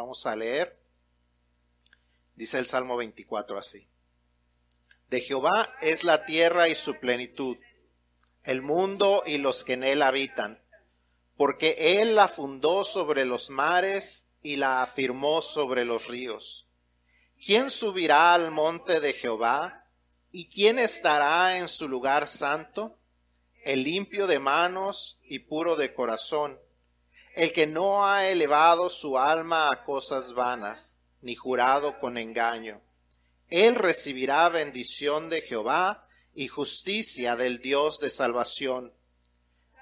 Vamos 0.00 0.24
a 0.24 0.34
leer. 0.34 0.80
Dice 2.34 2.58
el 2.58 2.64
Salmo 2.64 2.96
24 2.96 3.58
así. 3.58 3.86
De 5.10 5.20
Jehová 5.20 5.74
es 5.82 6.04
la 6.04 6.24
tierra 6.24 6.70
y 6.70 6.74
su 6.74 6.94
plenitud, 6.94 7.58
el 8.42 8.62
mundo 8.62 9.22
y 9.26 9.36
los 9.36 9.62
que 9.62 9.74
en 9.74 9.84
él 9.84 10.00
habitan, 10.00 10.64
porque 11.36 12.00
él 12.00 12.14
la 12.14 12.28
fundó 12.28 12.82
sobre 12.84 13.26
los 13.26 13.50
mares 13.50 14.26
y 14.40 14.56
la 14.56 14.80
afirmó 14.80 15.42
sobre 15.42 15.84
los 15.84 16.06
ríos. 16.06 16.66
¿Quién 17.44 17.68
subirá 17.68 18.32
al 18.32 18.50
monte 18.52 19.00
de 19.00 19.12
Jehová? 19.12 19.84
¿Y 20.32 20.48
quién 20.48 20.78
estará 20.78 21.58
en 21.58 21.68
su 21.68 21.90
lugar 21.90 22.26
santo? 22.26 22.96
El 23.64 23.84
limpio 23.84 24.26
de 24.26 24.38
manos 24.38 25.20
y 25.24 25.40
puro 25.40 25.76
de 25.76 25.92
corazón, 25.92 26.58
el 27.34 27.52
que 27.52 27.66
no 27.66 28.06
ha 28.06 28.26
elevado 28.26 28.90
su 28.90 29.18
alma 29.18 29.68
a 29.70 29.84
cosas 29.84 30.32
vanas, 30.32 30.98
ni 31.22 31.34
jurado 31.34 31.98
con 31.98 32.18
engaño. 32.18 32.80
Él 33.48 33.74
recibirá 33.74 34.48
bendición 34.48 35.28
de 35.28 35.42
Jehová 35.42 36.06
y 36.34 36.48
justicia 36.48 37.36
del 37.36 37.60
Dios 37.60 37.98
de 38.00 38.10
salvación. 38.10 38.92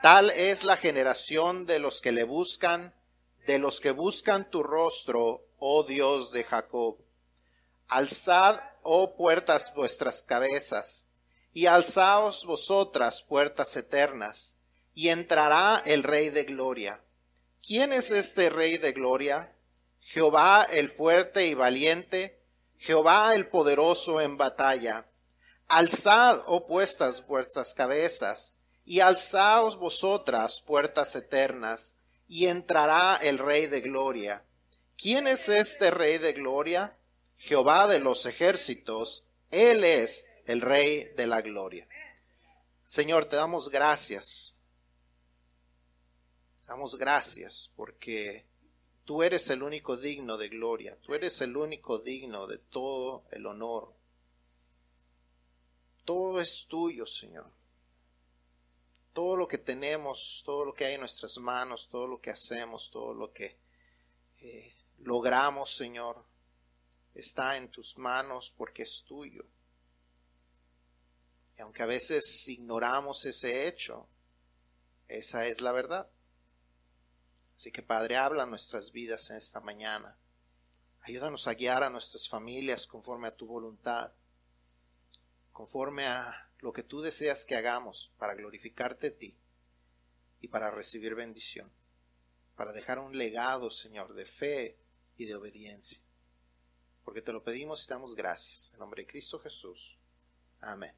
Tal 0.02 0.30
es 0.30 0.64
la 0.64 0.76
generación 0.76 1.66
de 1.66 1.78
los 1.78 2.00
que 2.00 2.12
le 2.12 2.24
buscan, 2.24 2.95
de 3.46 3.59
los 3.59 3.80
que 3.80 3.90
buscan 3.90 4.51
tu 4.51 4.62
rostro, 4.62 5.45
oh 5.59 5.82
Dios 5.82 6.32
de 6.32 6.45
Jacob. 6.45 6.98
Alzad, 7.88 8.60
oh 8.82 9.16
puertas, 9.16 9.73
vuestras 9.74 10.23
cabezas, 10.23 11.06
y 11.52 11.66
alzaos 11.66 12.45
vosotras, 12.46 13.23
puertas 13.23 13.76
eternas, 13.76 14.56
y 14.95 15.09
entrará 15.09 15.82
el 15.84 16.02
Rey 16.02 16.30
de 16.30 16.45
Gloria. 16.45 17.01
¿Quién 17.68 17.92
es 17.92 18.10
este 18.10 18.48
Rey 18.48 18.78
de 18.78 18.92
Gloria? 18.92 19.52
Jehová 20.00 20.66
el 20.70 20.88
fuerte 20.88 21.48
y 21.48 21.52
valiente, 21.52 22.40
Jehová 22.78 23.34
el 23.34 23.48
poderoso 23.48 24.23
en 24.23 24.38
batalla. 24.38 25.04
Alzad, 25.66 26.45
oh 26.46 26.66
puestas 26.66 27.26
vuestras 27.26 27.74
cabezas, 27.74 28.59
y 28.87 29.01
alzaos 29.01 29.76
vosotras, 29.76 30.62
puertas 30.62 31.15
eternas, 31.15 31.98
y 32.26 32.46
entrará 32.46 33.16
el 33.16 33.37
Rey 33.37 33.66
de 33.66 33.82
Gloria. 33.82 34.43
¿Quién 34.96 35.26
es 35.26 35.50
este 35.50 35.90
Rey 35.90 36.16
de 36.16 36.32
Gloria? 36.32 36.96
Jehová 37.37 37.87
de 37.87 38.00
los 38.00 38.24
ejércitos, 38.24 39.26
Él 39.50 39.84
es 39.84 40.30
el 40.46 40.62
Rey 40.62 41.12
de 41.18 41.26
la 41.26 41.43
Gloria. 41.43 41.87
Señor, 42.87 43.26
te 43.26 43.37
damos 43.37 43.68
gracias. 43.68 44.57
Damos 46.69 46.99
gracias 46.99 47.73
porque 47.77 48.45
tú 49.07 49.23
eres 49.23 49.49
el 49.49 49.63
único 49.63 49.97
digno 49.97 50.37
de 50.37 50.51
gloria, 50.51 50.99
tú 51.01 51.15
eres 51.15 51.41
el 51.41 51.57
único 51.57 51.99
digno 51.99 52.47
de 52.47 52.59
todo 52.59 53.24
el 53.30 53.47
honor. 53.47 53.95
Todo 56.05 56.43
es 56.43 56.66
tuyo, 56.69 57.07
Señor. 57.07 57.51
Todo 59.15 59.35
lo 59.35 59.49
que 59.49 59.57
tenemos, 59.57 60.43
todo 60.45 60.66
lo 60.66 60.74
que 60.74 60.85
hay 60.85 60.95
en 60.95 61.01
nuestras 61.01 61.39
manos, 61.39 61.89
todo 61.89 62.07
lo 62.07 62.21
que 62.21 62.30
hacemos, 62.30 62.91
todo 62.91 63.15
lo 63.15 63.33
que 63.33 63.57
eh, 64.41 64.75
logramos, 64.99 65.75
Señor, 65.75 66.22
está 67.15 67.56
en 67.56 67.71
tus 67.71 67.97
manos 67.97 68.53
porque 68.55 68.83
es 68.83 69.05
tuyo. 69.05 69.47
Y 71.56 71.62
aunque 71.62 71.83
a 71.83 71.87
veces 71.87 72.47
ignoramos 72.47 73.25
ese 73.25 73.66
hecho, 73.66 74.06
esa 75.09 75.47
es 75.47 75.62
la 75.62 75.72
verdad. 75.72 76.11
Así 77.59 77.72
que 77.72 77.82
Padre, 77.82 78.16
habla 78.16 78.47
nuestras 78.47 78.92
vidas 78.92 79.28
en 79.31 79.37
esta 79.37 79.59
mañana. 79.59 80.16
Ayúdanos 81.00 81.48
a 81.48 81.54
guiar 81.54 81.82
a 81.82 81.91
nuestras 81.91 82.28
familias 82.28 82.87
conforme 82.87 83.26
a 83.26 83.34
tu 83.34 83.47
voluntad, 83.47 84.12
conforme 85.53 86.06
a 86.06 86.48
lo 86.60 86.72
que 86.72 86.84
tú 86.84 87.00
deseas 87.00 87.44
que 87.44 87.56
hagamos 87.56 88.15
para 88.16 88.34
glorificarte 88.34 89.09
a 89.09 89.16
ti 89.19 89.37
y 90.41 90.47
para 90.47 90.71
recibir 90.71 91.16
bendición, 91.16 91.71
para 92.55 92.72
dejar 92.72 93.00
un 93.00 93.19
legado, 93.19 93.71
Señor, 93.71 94.15
de 94.15 94.27
fe 94.27 94.78
y 95.16 95.25
de 95.25 95.34
obediencia 95.34 96.00
porque 97.09 97.22
te 97.22 97.33
lo 97.33 97.43
pedimos 97.43 97.87
y 97.87 97.88
damos 97.88 98.15
gracias. 98.15 98.71
En 98.75 98.81
nombre 98.81 99.00
de 99.00 99.09
Cristo 99.09 99.38
Jesús. 99.38 99.97
Amén. 100.60 100.93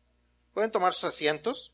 Pueden 0.52 0.72
tomar 0.72 0.92
sus 0.92 1.04
asientos. 1.04 1.72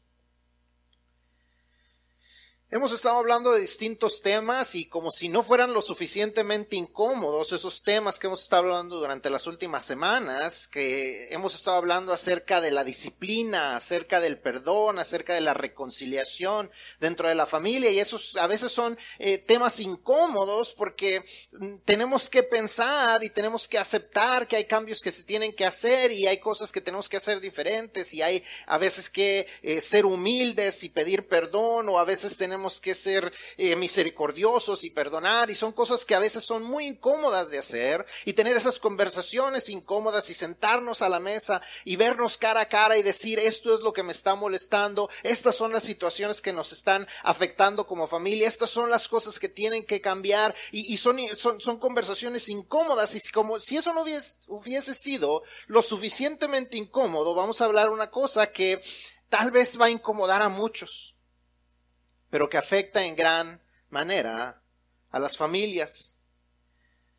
Hemos 2.69 2.91
estado 2.91 3.19
hablando 3.19 3.53
de 3.53 3.60
distintos 3.60 4.22
temas 4.22 4.75
y 4.75 4.87
como 4.87 5.12
si 5.12 5.28
no 5.28 5.44
fueran 5.44 5.72
lo 5.72 5.81
suficientemente 5.81 6.75
incómodos 6.75 7.53
esos 7.53 7.81
temas 7.84 8.19
que 8.19 8.27
hemos 8.27 8.43
estado 8.43 8.65
hablando 8.65 8.97
durante 8.97 9.31
las 9.31 9.47
últimas 9.47 9.84
semanas, 9.84 10.66
que 10.66 11.28
hemos 11.32 11.55
estado 11.55 11.76
hablando 11.76 12.12
acerca 12.12 12.60
de 12.60 12.72
la 12.72 12.82
disciplina, 12.82 13.76
acerca 13.76 14.19
del 14.19 14.41
perdón, 14.41 14.99
acerca 14.99 15.32
de 15.34 15.43
la 15.43 15.55
reconciliación 15.55 16.69
dentro 16.99 17.28
de 17.28 17.37
la 17.37 17.47
familia. 17.47 17.93
Y 17.93 18.00
esos 18.00 18.37
a 18.37 18.49
veces 18.49 18.72
son 18.72 18.99
eh, 19.21 19.38
temas 19.38 19.78
incómodos 19.78 20.75
porque 20.75 21.22
mm, 21.53 21.76
tenemos 21.84 22.28
que 22.28 22.43
pensar 22.43 23.22
y 23.22 23.31
tenemos 23.31 23.69
que 23.69 23.78
aceptar 23.78 24.49
que 24.49 24.56
hay 24.56 24.65
cambios 24.65 25.03
que 25.03 25.12
se 25.12 25.22
tienen 25.22 25.55
que 25.55 25.66
hacer 25.66 26.10
y 26.10 26.26
hay 26.26 26.41
cosas 26.41 26.72
que 26.72 26.81
tenemos 26.81 27.09
que 27.09 27.19
hacer 27.19 27.38
diferentes 27.38 28.12
y 28.12 28.22
hay 28.22 28.43
a 28.66 28.76
veces 28.76 29.09
que 29.09 29.47
eh, 29.62 29.81
ser 29.81 30.05
humildes 30.05 30.82
y 30.82 30.88
pedir 30.88 31.28
perdón 31.28 31.88
o 31.91 32.00
a 32.00 32.05
veces 32.05 32.37
tenemos 32.37 32.56
tenemos 32.56 32.81
que 32.81 32.94
ser 32.94 33.34
eh, 33.59 33.77
misericordiosos 33.77 34.83
y 34.84 34.89
perdonar, 34.89 35.50
y 35.50 35.55
son 35.55 35.72
cosas 35.72 36.06
que 36.06 36.15
a 36.15 36.19
veces 36.19 36.43
son 36.43 36.62
muy 36.62 36.87
incómodas 36.87 37.50
de 37.50 37.59
hacer, 37.59 38.06
y 38.25 38.33
tener 38.33 38.56
esas 38.56 38.78
conversaciones 38.78 39.69
incómodas 39.69 40.31
y 40.31 40.34
sentarnos 40.34 41.03
a 41.03 41.11
la 41.11 41.21
mesa 41.21 41.61
y 41.84 41.97
vernos 41.97 42.39
cara 42.39 42.62
a 42.62 42.69
cara 42.71 42.97
y 42.97 43.03
decir, 43.03 43.39
esto 43.39 43.75
es 43.75 43.81
lo 43.81 43.93
que 43.93 44.03
me 44.03 44.12
está 44.12 44.34
molestando, 44.37 45.11
estas 45.22 45.55
son 45.55 45.71
las 45.71 45.83
situaciones 45.83 46.41
que 46.41 46.55
nos 46.55 46.72
están 46.72 47.06
afectando 47.22 47.87
como 47.87 48.06
familia, 48.06 48.49
estas 48.49 48.71
son 48.71 48.88
las 48.88 49.06
cosas 49.06 49.38
que 49.38 49.50
tienen 49.50 49.84
que 49.84 50.00
cambiar, 50.00 50.55
y, 50.73 50.97
son, 50.97 51.19
son, 51.37 51.78
conversaciones 51.78 52.49
incómodas, 52.49 53.15
y 53.17 53.21
como 53.33 53.61
si 53.61 53.77
eso 53.77 53.93
no 53.93 54.00
hubiese, 54.00 54.34
hubiese 54.47 54.94
sido 54.94 55.43
lo 55.67 55.83
suficientemente 55.83 56.78
incómodo, 56.78 57.34
vamos 57.34 57.61
a 57.61 57.67
hablar 57.67 57.91
una 57.91 58.11
cosa 58.11 58.50
que 58.50 58.81
tal 59.28 59.50
vez 59.50 59.78
va 59.78 59.87
a 59.87 59.91
incomodar 59.91 60.41
a 60.41 60.49
muchos 60.49 61.16
pero 62.31 62.48
que 62.48 62.59
afecta 62.59 63.04
en 63.04 63.16
gran 63.16 63.60
manera 63.91 64.62
a 65.10 65.19
las 65.19 65.37
familias. 65.37 66.19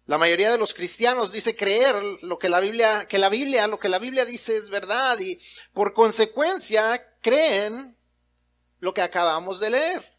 La 0.06 0.18
mayoría 0.18 0.51
de 0.51 0.57
los 0.57 0.73
cristianos 0.73 1.34
dice 1.34 1.56
creer 1.56 2.01
lo 2.22 2.40
que 2.40 2.47
la 2.47 2.62
Biblia, 2.62 3.07
que 3.09 3.18
la 3.18 3.28
Biblia, 3.28 3.68
lo 3.68 3.78
que 3.78 3.90
la 3.90 4.00
Biblia 4.00 4.23
dice 4.23 4.56
es 4.56 4.69
verdad 4.69 5.19
y 5.19 5.40
por 5.73 5.94
consecuencia 5.94 7.18
creen 7.22 7.97
lo 8.79 8.94
que 8.94 9.01
acabamos 9.01 9.59
de 9.59 9.69
leer. 9.72 10.18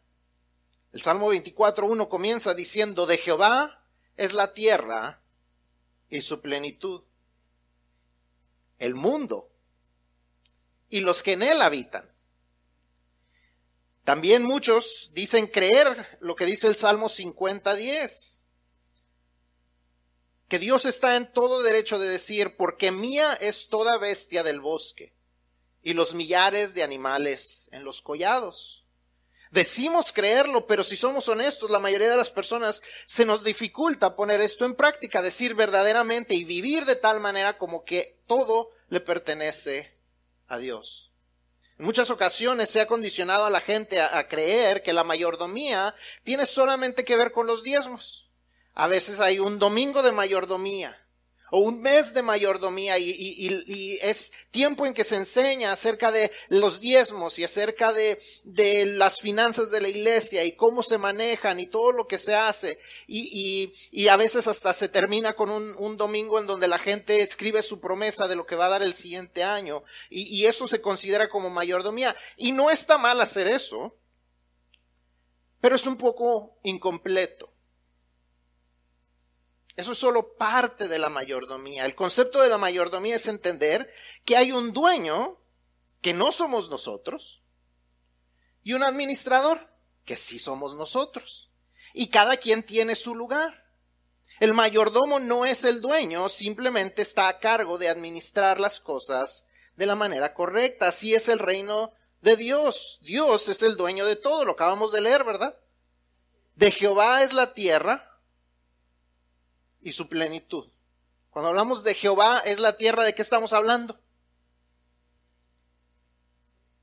El 0.92 1.00
Salmo 1.00 1.32
24.1 1.32 2.08
comienza 2.08 2.54
diciendo, 2.54 3.06
de 3.06 3.18
Jehová 3.18 3.82
es 4.16 4.34
la 4.34 4.52
tierra 4.52 5.22
y 6.10 6.20
su 6.20 6.40
plenitud, 6.40 7.02
el 8.78 8.94
mundo 8.94 9.50
y 10.90 11.00
los 11.00 11.22
que 11.22 11.32
en 11.32 11.42
él 11.42 11.62
habitan. 11.62 12.10
También 14.08 14.42
muchos 14.42 15.10
dicen 15.12 15.48
creer 15.48 16.16
lo 16.20 16.34
que 16.34 16.46
dice 16.46 16.66
el 16.66 16.76
Salmo 16.76 17.10
50.10, 17.10 18.40
que 20.48 20.58
Dios 20.58 20.86
está 20.86 21.16
en 21.16 21.30
todo 21.30 21.62
derecho 21.62 21.98
de 21.98 22.08
decir, 22.08 22.56
porque 22.56 22.90
mía 22.90 23.34
es 23.34 23.68
toda 23.68 23.98
bestia 23.98 24.42
del 24.42 24.60
bosque 24.62 25.12
y 25.82 25.92
los 25.92 26.14
millares 26.14 26.72
de 26.72 26.82
animales 26.82 27.68
en 27.70 27.84
los 27.84 28.00
collados. 28.00 28.86
Decimos 29.50 30.14
creerlo, 30.14 30.66
pero 30.66 30.84
si 30.84 30.96
somos 30.96 31.28
honestos, 31.28 31.68
la 31.68 31.78
mayoría 31.78 32.08
de 32.08 32.16
las 32.16 32.30
personas 32.30 32.80
se 33.04 33.26
nos 33.26 33.44
dificulta 33.44 34.16
poner 34.16 34.40
esto 34.40 34.64
en 34.64 34.74
práctica, 34.74 35.20
decir 35.20 35.54
verdaderamente 35.54 36.34
y 36.34 36.44
vivir 36.44 36.86
de 36.86 36.96
tal 36.96 37.20
manera 37.20 37.58
como 37.58 37.84
que 37.84 38.22
todo 38.26 38.70
le 38.88 39.00
pertenece 39.00 39.94
a 40.46 40.56
Dios. 40.56 41.07
En 41.78 41.84
muchas 41.84 42.10
ocasiones 42.10 42.70
se 42.70 42.80
ha 42.80 42.86
condicionado 42.86 43.46
a 43.46 43.50
la 43.50 43.60
gente 43.60 44.00
a, 44.00 44.26
creer 44.26 44.82
que 44.82 44.92
la 44.92 45.04
mayordomía 45.04 45.94
tiene 46.24 46.44
solamente 46.44 47.04
que 47.04 47.16
ver 47.16 47.30
con 47.30 47.46
los 47.46 47.62
diezmos. 47.62 48.28
A 48.74 48.88
veces 48.88 49.20
hay 49.20 49.38
un 49.38 49.58
domingo 49.58 50.02
de 50.02 50.12
mayordomía 50.12 50.96
o 51.50 51.60
un 51.60 51.80
mes 51.80 52.12
de 52.14 52.22
mayordomía 52.22 52.98
y, 52.98 53.98
es 54.02 54.32
tiempo 54.50 54.86
en 54.86 54.94
que 54.94 55.04
se 55.04 55.16
enseña 55.16 55.72
acerca 55.72 56.10
de 56.10 56.30
los 56.48 56.80
diezmos 56.80 57.38
y 57.38 57.44
acerca 57.44 57.92
de, 57.92 58.20
de, 58.44 58.86
las 58.86 59.20
finanzas 59.20 59.70
de 59.70 59.80
la 59.80 59.88
iglesia 59.88 60.44
y 60.44 60.56
cómo 60.56 60.82
se 60.82 60.98
manejan 60.98 61.60
y 61.60 61.66
todo 61.66 61.92
lo 61.92 62.06
que 62.06 62.18
se 62.18 62.34
hace. 62.34 62.78
Y, 63.06 63.72
a 64.08 64.16
veces 64.16 64.48
hasta 64.48 64.72
se 64.72 64.88
termina 64.88 65.34
con 65.34 65.50
un, 65.50 65.74
un, 65.78 65.96
domingo 65.96 66.38
en 66.38 66.46
donde 66.46 66.68
la 66.68 66.78
gente 66.78 67.20
escribe 67.20 67.62
su 67.62 67.80
promesa 67.80 68.26
de 68.26 68.36
lo 68.36 68.46
que 68.46 68.56
va 68.56 68.66
a 68.66 68.70
dar 68.70 68.82
el 68.82 68.94
siguiente 68.94 69.42
año. 69.42 69.82
Y 70.08 70.44
eso 70.46 70.66
se 70.66 70.80
considera 70.80 71.28
como 71.28 71.50
mayordomía. 71.50 72.16
Y 72.36 72.52
no 72.52 72.70
está 72.70 72.96
mal 72.96 73.20
hacer 73.20 73.48
eso, 73.48 73.94
pero 75.60 75.76
es 75.76 75.86
un 75.86 75.96
poco 75.96 76.58
incompleto. 76.62 77.50
Eso 79.78 79.92
es 79.92 79.98
solo 79.98 80.34
parte 80.34 80.88
de 80.88 80.98
la 80.98 81.08
mayordomía. 81.08 81.86
El 81.86 81.94
concepto 81.94 82.42
de 82.42 82.48
la 82.48 82.58
mayordomía 82.58 83.14
es 83.14 83.28
entender 83.28 83.88
que 84.24 84.36
hay 84.36 84.50
un 84.50 84.72
dueño, 84.72 85.38
que 86.00 86.12
no 86.12 86.32
somos 86.32 86.68
nosotros, 86.68 87.44
y 88.64 88.72
un 88.72 88.82
administrador, 88.82 89.72
que 90.04 90.16
sí 90.16 90.40
somos 90.40 90.74
nosotros. 90.74 91.52
Y 91.94 92.08
cada 92.08 92.38
quien 92.38 92.64
tiene 92.64 92.96
su 92.96 93.14
lugar. 93.14 93.68
El 94.40 94.52
mayordomo 94.52 95.20
no 95.20 95.44
es 95.44 95.64
el 95.64 95.80
dueño, 95.80 96.28
simplemente 96.28 97.02
está 97.02 97.28
a 97.28 97.38
cargo 97.38 97.78
de 97.78 97.88
administrar 97.88 98.58
las 98.58 98.80
cosas 98.80 99.46
de 99.76 99.86
la 99.86 99.94
manera 99.94 100.34
correcta. 100.34 100.88
Así 100.88 101.14
es 101.14 101.28
el 101.28 101.38
reino 101.38 101.92
de 102.20 102.34
Dios. 102.34 102.98
Dios 103.02 103.48
es 103.48 103.62
el 103.62 103.76
dueño 103.76 104.06
de 104.06 104.16
todo, 104.16 104.44
lo 104.44 104.52
acabamos 104.54 104.90
de 104.90 105.02
leer, 105.02 105.22
¿verdad? 105.22 105.56
De 106.56 106.72
Jehová 106.72 107.22
es 107.22 107.32
la 107.32 107.54
tierra 107.54 108.07
y 109.80 109.92
su 109.92 110.08
plenitud. 110.08 110.70
Cuando 111.30 111.50
hablamos 111.50 111.84
de 111.84 111.94
Jehová 111.94 112.40
es 112.40 112.58
la 112.58 112.76
tierra, 112.76 113.04
¿de 113.04 113.14
qué 113.14 113.22
estamos 113.22 113.52
hablando? 113.52 114.00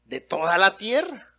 De 0.06 0.22
toda 0.22 0.58
la 0.58 0.78
tierra. 0.78 1.34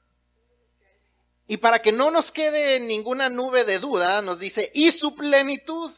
Y 1.46 1.58
para 1.58 1.80
que 1.80 1.92
no 1.92 2.10
nos 2.10 2.32
quede 2.32 2.80
ninguna 2.80 3.28
nube 3.28 3.64
de 3.64 3.78
duda, 3.78 4.20
nos 4.22 4.40
dice, 4.40 4.70
y 4.74 4.90
su 4.90 5.14
plenitud. 5.14 5.92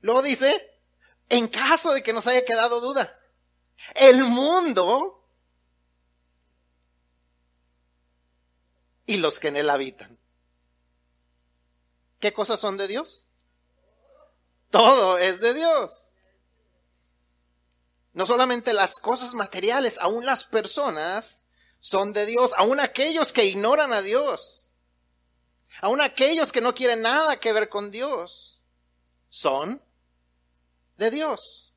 Luego 0.00 0.22
dice, 0.22 0.80
en 1.28 1.48
caso 1.48 1.92
de 1.92 2.02
que 2.02 2.12
nos 2.12 2.26
haya 2.26 2.44
quedado 2.44 2.80
duda, 2.80 3.18
el 3.94 4.24
mundo 4.24 5.28
y 9.04 9.18
los 9.18 9.38
que 9.38 9.48
en 9.48 9.56
él 9.56 9.70
habitan. 9.70 10.18
¿Qué 12.20 12.32
cosas 12.32 12.60
son 12.60 12.76
de 12.76 12.88
Dios? 12.88 13.26
Todo 14.70 15.18
es 15.18 15.40
de 15.40 15.54
Dios. 15.54 16.10
No 18.12 18.26
solamente 18.26 18.72
las 18.72 18.98
cosas 18.98 19.34
materiales, 19.34 19.98
aún 20.00 20.26
las 20.26 20.44
personas 20.44 21.44
son 21.78 22.12
de 22.12 22.26
Dios, 22.26 22.52
aún 22.56 22.80
aquellos 22.80 23.32
que 23.32 23.44
ignoran 23.44 23.92
a 23.92 24.02
Dios, 24.02 24.70
aún 25.80 26.00
aquellos 26.00 26.50
que 26.50 26.60
no 26.60 26.74
quieren 26.74 27.02
nada 27.02 27.38
que 27.38 27.52
ver 27.52 27.68
con 27.68 27.90
Dios, 27.90 28.60
son 29.28 29.80
de 30.96 31.10
Dios. 31.10 31.67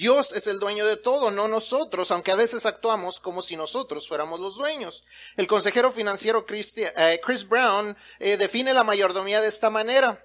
Dios 0.00 0.32
es 0.32 0.46
el 0.46 0.58
dueño 0.58 0.86
de 0.86 0.96
todo, 0.96 1.30
no 1.30 1.46
nosotros, 1.46 2.10
aunque 2.10 2.32
a 2.32 2.34
veces 2.34 2.64
actuamos 2.64 3.20
como 3.20 3.42
si 3.42 3.54
nosotros 3.54 4.08
fuéramos 4.08 4.40
los 4.40 4.56
dueños. 4.56 5.04
El 5.36 5.46
consejero 5.46 5.92
financiero 5.92 6.46
eh, 6.48 7.20
Chris 7.22 7.46
Brown 7.46 7.94
eh, 8.18 8.38
define 8.38 8.72
la 8.72 8.82
mayordomía 8.82 9.42
de 9.42 9.48
esta 9.48 9.68
manera. 9.68 10.24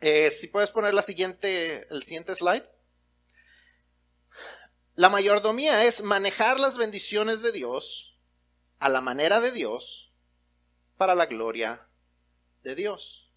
Eh, 0.00 0.32
si 0.32 0.48
puedes 0.48 0.72
poner 0.72 0.94
la 0.94 1.02
siguiente, 1.02 1.86
el 1.94 2.02
siguiente 2.02 2.34
slide. 2.34 2.64
La 4.96 5.08
mayordomía 5.08 5.84
es 5.84 6.02
manejar 6.02 6.58
las 6.58 6.76
bendiciones 6.76 7.40
de 7.40 7.52
Dios 7.52 8.16
a 8.80 8.88
la 8.88 9.00
manera 9.00 9.38
de 9.38 9.52
Dios 9.52 10.12
para 10.96 11.14
la 11.14 11.26
gloria 11.26 11.86
de 12.64 12.74
Dios. 12.74 13.27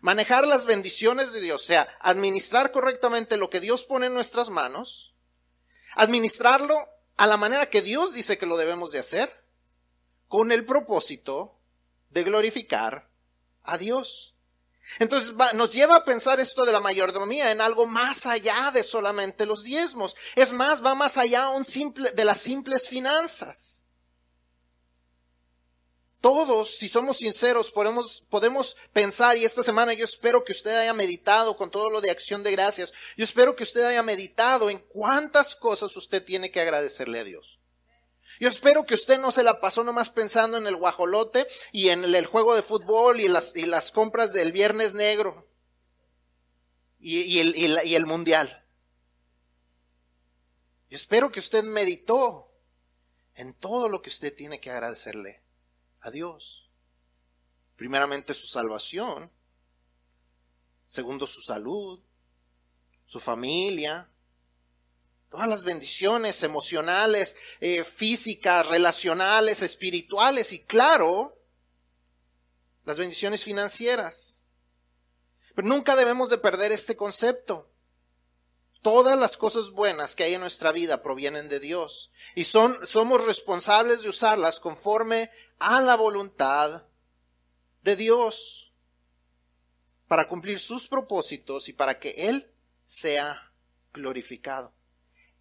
Manejar 0.00 0.46
las 0.46 0.64
bendiciones 0.64 1.32
de 1.32 1.40
Dios, 1.40 1.62
o 1.62 1.66
sea, 1.66 1.88
administrar 2.00 2.72
correctamente 2.72 3.36
lo 3.36 3.50
que 3.50 3.60
Dios 3.60 3.84
pone 3.84 4.06
en 4.06 4.14
nuestras 4.14 4.50
manos, 4.50 5.14
administrarlo 5.94 6.76
a 7.16 7.26
la 7.26 7.36
manera 7.36 7.68
que 7.68 7.82
Dios 7.82 8.14
dice 8.14 8.38
que 8.38 8.46
lo 8.46 8.56
debemos 8.56 8.92
de 8.92 9.00
hacer, 9.00 9.44
con 10.28 10.52
el 10.52 10.64
propósito 10.64 11.58
de 12.10 12.22
glorificar 12.22 13.08
a 13.64 13.76
Dios. 13.78 14.34
Entonces 14.98 15.34
nos 15.54 15.72
lleva 15.72 15.96
a 15.96 16.04
pensar 16.04 16.40
esto 16.40 16.64
de 16.64 16.72
la 16.72 16.80
mayordomía 16.80 17.50
en 17.50 17.60
algo 17.60 17.86
más 17.86 18.24
allá 18.24 18.70
de 18.72 18.82
solamente 18.82 19.46
los 19.46 19.64
diezmos. 19.64 20.16
Es 20.34 20.52
más, 20.52 20.84
va 20.84 20.94
más 20.94 21.18
allá 21.18 21.50
un 21.50 21.64
simple, 21.64 22.10
de 22.12 22.24
las 22.24 22.40
simples 22.40 22.88
finanzas. 22.88 23.84
Todos, 26.20 26.76
si 26.76 26.88
somos 26.88 27.18
sinceros, 27.18 27.70
podemos, 27.70 28.26
podemos 28.28 28.76
pensar, 28.92 29.36
y 29.36 29.44
esta 29.44 29.62
semana 29.62 29.92
yo 29.92 30.04
espero 30.04 30.44
que 30.44 30.50
usted 30.50 30.74
haya 30.74 30.92
meditado 30.92 31.56
con 31.56 31.70
todo 31.70 31.90
lo 31.90 32.00
de 32.00 32.10
acción 32.10 32.42
de 32.42 32.50
gracias, 32.50 32.92
yo 33.16 33.22
espero 33.22 33.54
que 33.54 33.62
usted 33.62 33.84
haya 33.84 34.02
meditado 34.02 34.68
en 34.68 34.80
cuántas 34.80 35.54
cosas 35.54 35.96
usted 35.96 36.24
tiene 36.24 36.50
que 36.50 36.60
agradecerle 36.60 37.20
a 37.20 37.24
Dios. 37.24 37.60
Yo 38.40 38.48
espero 38.48 38.84
que 38.84 38.94
usted 38.94 39.20
no 39.20 39.30
se 39.30 39.44
la 39.44 39.60
pasó 39.60 39.84
nomás 39.84 40.10
pensando 40.10 40.56
en 40.56 40.66
el 40.66 40.76
guajolote 40.76 41.46
y 41.70 41.90
en 41.90 42.04
el, 42.04 42.26
juego 42.26 42.54
de 42.56 42.62
fútbol 42.62 43.20
y 43.20 43.28
las, 43.28 43.54
y 43.54 43.66
las 43.66 43.92
compras 43.92 44.32
del 44.32 44.50
viernes 44.50 44.94
negro 44.94 45.48
y, 46.98 47.38
el, 47.38 47.56
y 47.56 47.94
el 47.94 48.06
mundial. 48.06 48.64
Yo 50.90 50.96
espero 50.96 51.30
que 51.30 51.40
usted 51.40 51.62
meditó 51.62 52.50
en 53.34 53.54
todo 53.54 53.88
lo 53.88 54.02
que 54.02 54.08
usted 54.08 54.34
tiene 54.34 54.60
que 54.60 54.70
agradecerle 54.70 55.47
a 56.00 56.10
Dios. 56.10 56.70
Primeramente 57.76 58.34
su 58.34 58.46
salvación, 58.46 59.30
segundo 60.86 61.26
su 61.26 61.40
salud, 61.42 62.00
su 63.06 63.20
familia, 63.20 64.08
todas 65.30 65.48
las 65.48 65.64
bendiciones 65.64 66.42
emocionales, 66.42 67.36
eh, 67.60 67.84
físicas, 67.84 68.66
relacionales, 68.66 69.62
espirituales 69.62 70.52
y 70.52 70.60
claro, 70.60 71.36
las 72.84 72.98
bendiciones 72.98 73.44
financieras. 73.44 74.46
Pero 75.54 75.68
nunca 75.68 75.96
debemos 75.96 76.30
de 76.30 76.38
perder 76.38 76.72
este 76.72 76.96
concepto. 76.96 77.68
Todas 78.82 79.18
las 79.18 79.36
cosas 79.36 79.70
buenas 79.70 80.14
que 80.14 80.24
hay 80.24 80.34
en 80.34 80.40
nuestra 80.40 80.70
vida 80.72 81.02
provienen 81.02 81.48
de 81.48 81.58
Dios 81.58 82.12
y 82.34 82.44
son, 82.44 82.78
somos 82.86 83.24
responsables 83.24 84.02
de 84.02 84.08
usarlas 84.08 84.60
conforme 84.60 85.30
a 85.58 85.80
la 85.80 85.96
voluntad 85.96 86.84
de 87.82 87.96
Dios 87.96 88.72
para 90.06 90.28
cumplir 90.28 90.58
sus 90.58 90.88
propósitos 90.88 91.68
y 91.68 91.72
para 91.72 91.98
que 91.98 92.10
Él 92.28 92.50
sea 92.86 93.52
glorificado. 93.92 94.72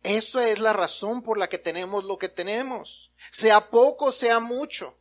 Esa 0.03 0.47
es 0.49 0.59
la 0.59 0.73
razón 0.73 1.21
por 1.21 1.37
la 1.37 1.47
que 1.49 1.57
tenemos 1.57 2.03
lo 2.03 2.17
que 2.17 2.29
tenemos, 2.29 3.11
sea 3.31 3.69
poco, 3.69 4.11
sea 4.11 4.39
mucho. 4.39 4.97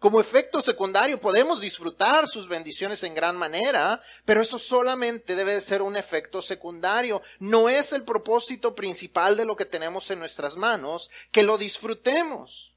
Como 0.00 0.18
efecto 0.18 0.62
secundario 0.62 1.20
podemos 1.20 1.60
disfrutar 1.60 2.26
sus 2.26 2.48
bendiciones 2.48 3.02
en 3.04 3.14
gran 3.14 3.36
manera, 3.36 4.02
pero 4.24 4.40
eso 4.40 4.58
solamente 4.58 5.36
debe 5.36 5.60
ser 5.60 5.82
un 5.82 5.94
efecto 5.94 6.40
secundario. 6.40 7.20
No 7.38 7.68
es 7.68 7.92
el 7.92 8.02
propósito 8.02 8.74
principal 8.74 9.36
de 9.36 9.44
lo 9.44 9.56
que 9.56 9.66
tenemos 9.66 10.10
en 10.10 10.18
nuestras 10.18 10.56
manos, 10.56 11.10
que 11.30 11.42
lo 11.42 11.58
disfrutemos. 11.58 12.69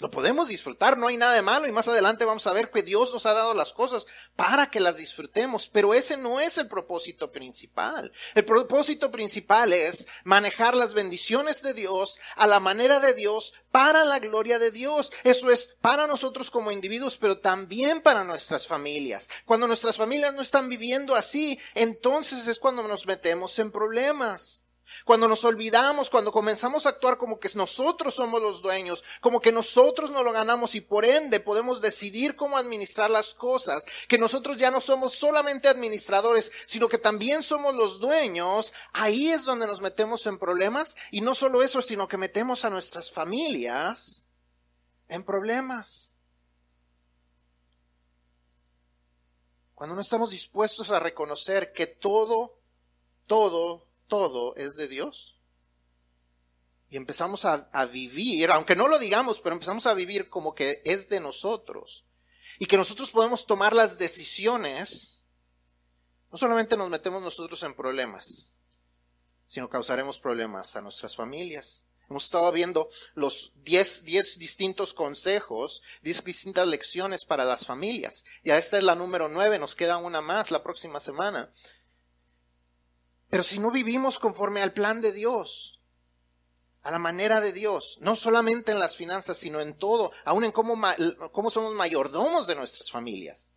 Lo 0.00 0.10
podemos 0.10 0.48
disfrutar, 0.48 0.96
no 0.96 1.08
hay 1.08 1.18
nada 1.18 1.34
de 1.34 1.42
malo 1.42 1.68
y 1.68 1.72
más 1.72 1.86
adelante 1.86 2.24
vamos 2.24 2.46
a 2.46 2.54
ver 2.54 2.70
que 2.70 2.82
Dios 2.82 3.12
nos 3.12 3.26
ha 3.26 3.34
dado 3.34 3.52
las 3.52 3.74
cosas 3.74 4.06
para 4.34 4.70
que 4.70 4.80
las 4.80 4.96
disfrutemos, 4.96 5.68
pero 5.68 5.92
ese 5.92 6.16
no 6.16 6.40
es 6.40 6.56
el 6.56 6.68
propósito 6.68 7.30
principal. 7.30 8.10
El 8.34 8.46
propósito 8.46 9.10
principal 9.10 9.74
es 9.74 10.06
manejar 10.24 10.74
las 10.74 10.94
bendiciones 10.94 11.62
de 11.62 11.74
Dios 11.74 12.18
a 12.36 12.46
la 12.46 12.60
manera 12.60 12.98
de 12.98 13.12
Dios 13.12 13.52
para 13.70 14.06
la 14.06 14.18
gloria 14.20 14.58
de 14.58 14.70
Dios. 14.70 15.12
Eso 15.22 15.50
es 15.50 15.76
para 15.82 16.06
nosotros 16.06 16.50
como 16.50 16.72
individuos, 16.72 17.18
pero 17.18 17.38
también 17.38 18.00
para 18.00 18.24
nuestras 18.24 18.66
familias. 18.66 19.28
Cuando 19.44 19.66
nuestras 19.66 19.98
familias 19.98 20.32
no 20.32 20.40
están 20.40 20.70
viviendo 20.70 21.14
así, 21.14 21.58
entonces 21.74 22.48
es 22.48 22.58
cuando 22.58 22.82
nos 22.82 23.06
metemos 23.06 23.58
en 23.58 23.70
problemas. 23.70 24.64
Cuando 25.04 25.28
nos 25.28 25.44
olvidamos, 25.44 26.10
cuando 26.10 26.32
comenzamos 26.32 26.86
a 26.86 26.90
actuar 26.90 27.18
como 27.18 27.38
que 27.38 27.48
nosotros 27.54 28.14
somos 28.14 28.40
los 28.40 28.62
dueños, 28.62 29.04
como 29.20 29.40
que 29.40 29.52
nosotros 29.52 30.10
no 30.10 30.22
lo 30.22 30.32
ganamos 30.32 30.74
y 30.74 30.80
por 30.80 31.04
ende 31.04 31.40
podemos 31.40 31.80
decidir 31.80 32.36
cómo 32.36 32.56
administrar 32.56 33.10
las 33.10 33.34
cosas, 33.34 33.84
que 34.08 34.18
nosotros 34.18 34.56
ya 34.56 34.70
no 34.70 34.80
somos 34.80 35.14
solamente 35.14 35.68
administradores, 35.68 36.52
sino 36.66 36.88
que 36.88 36.98
también 36.98 37.42
somos 37.42 37.74
los 37.74 38.00
dueños, 38.00 38.72
ahí 38.92 39.30
es 39.30 39.44
donde 39.44 39.66
nos 39.66 39.80
metemos 39.80 40.26
en 40.26 40.38
problemas 40.38 40.96
y 41.10 41.20
no 41.20 41.34
solo 41.34 41.62
eso, 41.62 41.82
sino 41.82 42.08
que 42.08 42.16
metemos 42.16 42.64
a 42.64 42.70
nuestras 42.70 43.10
familias 43.10 44.26
en 45.08 45.24
problemas. 45.24 46.12
Cuando 49.74 49.96
no 49.96 50.02
estamos 50.02 50.30
dispuestos 50.30 50.90
a 50.90 51.00
reconocer 51.00 51.72
que 51.72 51.86
todo, 51.86 52.58
todo 53.26 53.89
todo 54.10 54.54
es 54.56 54.76
de 54.76 54.88
Dios. 54.88 55.40
Y 56.90 56.96
empezamos 56.96 57.44
a, 57.44 57.70
vivir, 57.86 58.50
aunque 58.50 58.76
no 58.76 58.88
lo 58.88 58.98
digamos, 58.98 59.40
pero 59.40 59.54
empezamos 59.54 59.86
a 59.86 59.94
vivir 59.94 60.28
como 60.28 60.54
que 60.54 60.82
es 60.84 61.08
de 61.08 61.20
nosotros. 61.20 62.04
Y 62.58 62.66
que 62.66 62.76
nosotros 62.76 63.10
podemos 63.12 63.46
tomar 63.46 63.72
las 63.72 63.96
decisiones. 63.96 65.22
No 66.30 66.36
solamente 66.36 66.76
nos 66.76 66.90
metemos 66.90 67.22
nosotros 67.22 67.62
en 67.62 67.74
problemas, 67.74 68.52
sino 69.46 69.68
causaremos 69.68 70.18
problemas 70.18 70.74
a 70.76 70.80
nuestras 70.80 71.14
familias. 71.14 71.84
Hemos 72.10 72.24
estado 72.24 72.50
viendo 72.50 72.88
los 73.14 73.52
10, 73.62 74.04
distintos 74.04 74.94
consejos, 74.94 75.84
10 76.02 76.24
distintas 76.24 76.66
lecciones 76.66 77.24
para 77.24 77.44
las 77.44 77.64
familias. 77.64 78.24
Ya 78.42 78.58
esta 78.58 78.78
es 78.78 78.82
la 78.82 78.96
número 78.96 79.28
9, 79.28 79.60
nos 79.60 79.76
queda 79.76 79.96
una 79.96 80.20
más 80.20 80.50
la 80.50 80.64
próxima 80.64 80.98
semana. 80.98 81.52
Pero 83.30 83.44
si 83.44 83.60
no 83.60 83.70
vivimos 83.70 84.18
conforme 84.18 84.60
al 84.60 84.72
plan 84.72 85.00
de 85.00 85.12
Dios, 85.12 85.80
a 86.82 86.90
la 86.90 86.98
manera 86.98 87.40
de 87.40 87.52
Dios, 87.52 87.98
no 88.00 88.16
solamente 88.16 88.72
en 88.72 88.80
las 88.80 88.96
finanzas, 88.96 89.36
sino 89.36 89.60
en 89.60 89.74
todo, 89.74 90.12
aún 90.24 90.44
en 90.44 90.52
cómo, 90.52 90.76
somos 91.50 91.74
mayordomos 91.74 92.46
de 92.48 92.56
nuestras 92.56 92.90
familias. 92.90 93.52